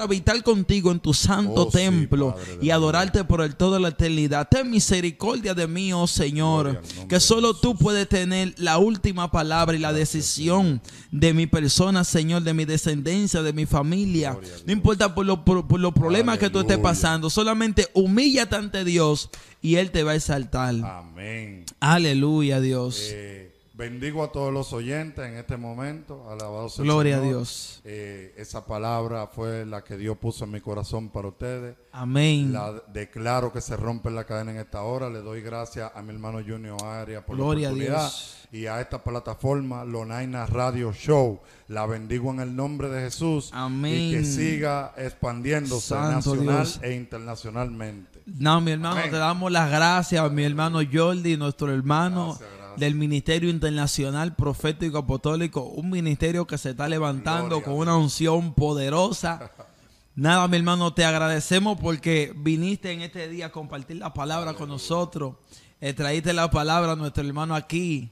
Habitar 0.00 0.42
contigo 0.42 0.90
en 0.92 1.00
tu 1.00 1.12
santo 1.14 1.66
Oh, 1.66 1.70
sí, 1.70 1.78
templo 1.78 2.34
Padre 2.34 2.58
y 2.60 2.70
adorarte 2.70 3.24
por 3.24 3.40
el 3.40 3.54
toda 3.56 3.78
la 3.80 3.88
eternidad. 3.88 4.48
Ten 4.50 4.70
misericordia 4.70 5.54
de 5.54 5.66
mí, 5.66 5.92
oh 5.92 6.06
Señor, 6.06 6.80
que 7.08 7.20
solo 7.20 7.54
tú 7.54 7.76
puedes 7.76 8.08
tener 8.08 8.54
la 8.58 8.78
última 8.78 9.30
palabra 9.30 9.76
y 9.76 9.80
la 9.80 9.92
decisión 9.92 10.80
de 11.10 11.32
mi 11.34 11.46
persona, 11.46 12.04
Señor, 12.04 12.42
de 12.42 12.54
mi 12.54 12.64
descendencia, 12.64 13.42
de 13.42 13.52
mi 13.52 13.66
familia. 13.66 14.38
No 14.66 14.72
importa 14.72 15.14
por, 15.14 15.24
lo- 15.26 15.44
por- 15.44 15.66
por 15.66 15.80
los 15.80 15.92
problemas 15.92 16.38
que 16.38 16.50
tú 16.50 16.60
estés 16.60 16.78
pasando, 16.78 17.30
solamente 17.30 17.88
humíllate 17.94 18.56
ante 18.56 18.84
Dios 18.84 19.30
y 19.62 19.76
Él 19.76 19.90
te 19.90 20.02
va 20.04 20.12
a 20.12 20.14
exaltar. 20.14 20.74
Amén. 20.84 21.64
Aleluya, 21.80 22.60
Dios. 22.60 23.00
Eh, 23.10 23.37
bendigo 23.78 24.24
a 24.24 24.32
todos 24.32 24.52
los 24.52 24.72
oyentes 24.72 25.24
en 25.24 25.36
este 25.36 25.56
momento. 25.56 26.28
Alabado 26.28 26.68
sea 26.68 26.84
Gloria 26.84 27.18
a. 27.18 27.20
Dios. 27.20 27.80
Eh, 27.84 28.34
esa 28.36 28.66
palabra 28.66 29.28
fue 29.28 29.64
la 29.64 29.84
que 29.84 29.96
Dios 29.96 30.18
puso 30.18 30.44
en 30.44 30.50
mi 30.50 30.60
corazón 30.60 31.10
para 31.10 31.28
ustedes. 31.28 31.76
Amén. 31.92 32.52
La 32.52 32.72
declaro 32.92 33.52
que 33.52 33.60
se 33.60 33.76
rompe 33.76 34.10
la 34.10 34.24
cadena 34.24 34.50
en 34.50 34.58
esta 34.58 34.82
hora. 34.82 35.08
Le 35.08 35.20
doy 35.20 35.42
gracias 35.42 35.92
a 35.94 36.02
mi 36.02 36.12
hermano 36.12 36.40
Junior 36.46 36.82
Aria 36.84 37.24
por 37.24 37.36
Gloria 37.36 37.68
la 37.68 37.74
oportunidad. 37.74 38.00
Dios. 38.00 38.34
Y 38.50 38.66
a 38.66 38.80
esta 38.80 39.04
plataforma, 39.04 39.84
Lonaina 39.84 40.44
Radio 40.46 40.92
Show. 40.92 41.40
La 41.68 41.86
bendigo 41.86 42.32
en 42.32 42.40
el 42.40 42.56
nombre 42.56 42.88
de 42.88 43.02
Jesús. 43.02 43.50
Amén. 43.52 43.94
Y 43.94 44.12
que 44.12 44.24
siga 44.24 44.92
expandiéndose 44.96 45.88
Santo 45.88 46.34
nacional 46.34 46.64
Dios. 46.64 46.80
e 46.82 46.94
internacionalmente. 46.94 48.22
No, 48.26 48.60
mi 48.60 48.72
hermano, 48.72 48.96
Amén. 48.96 49.10
te 49.10 49.18
damos 49.18 49.52
las 49.52 49.70
gracias 49.70 50.24
a 50.24 50.28
mi 50.30 50.42
hermano 50.44 50.80
Jordi, 50.90 51.36
nuestro 51.36 51.72
hermano 51.72 52.36
gracias. 52.38 52.57
Del 52.78 52.94
Ministerio 52.94 53.50
Internacional 53.50 54.34
Profético 54.34 54.98
Apostólico, 54.98 55.62
un 55.62 55.90
ministerio 55.90 56.46
que 56.46 56.58
se 56.58 56.70
está 56.70 56.88
levantando 56.88 57.60
Gloria 57.60 57.64
con 57.64 57.74
una 57.74 57.96
unción 57.96 58.54
poderosa. 58.54 59.50
Nada, 60.14 60.48
mi 60.48 60.56
hermano, 60.56 60.94
te 60.94 61.04
agradecemos 61.04 61.78
porque 61.80 62.32
viniste 62.36 62.92
en 62.92 63.02
este 63.02 63.28
día 63.28 63.46
a 63.46 63.52
compartir 63.52 63.98
la 63.98 64.14
palabra 64.14 64.54
con 64.54 64.68
nosotros. 64.68 65.34
Eh, 65.80 65.92
traíste 65.92 66.32
la 66.32 66.50
palabra 66.50 66.92
a 66.92 66.96
nuestro 66.96 67.24
hermano 67.24 67.54
aquí, 67.54 68.10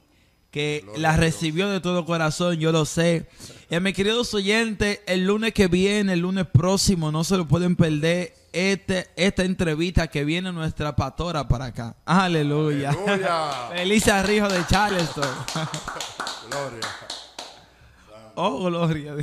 que 0.51 0.85
la 0.97 1.17
recibió 1.17 1.67
de 1.69 1.81
todo 1.81 2.05
corazón, 2.05 2.57
yo 2.59 2.71
lo 2.71 2.85
sé. 2.85 3.27
Y 3.69 3.75
a 3.75 3.79
mis 3.79 3.93
queridos 3.93 4.33
oyentes, 4.33 5.01
el 5.05 5.25
lunes 5.25 5.53
que 5.53 5.67
viene, 5.67 6.13
el 6.13 6.19
lunes 6.19 6.45
próximo, 6.47 7.11
no 7.11 7.23
se 7.23 7.35
lo 7.37 7.47
pueden 7.47 7.75
perder 7.75 8.33
este, 8.57 9.07
esta 9.15 9.43
entrevista 9.43 10.07
que 10.07 10.25
viene 10.25 10.51
nuestra 10.51 10.95
pastora 10.95 11.47
para 11.47 11.65
acá. 11.65 11.95
Aleluya. 12.05 12.89
Aleluya. 12.89 13.69
Felicia 13.71 14.23
Rijo 14.23 14.47
de 14.47 14.65
Charleston. 14.65 15.29
Gloria. 16.49 16.87
oh, 18.35 18.69
gloria. 18.69 19.15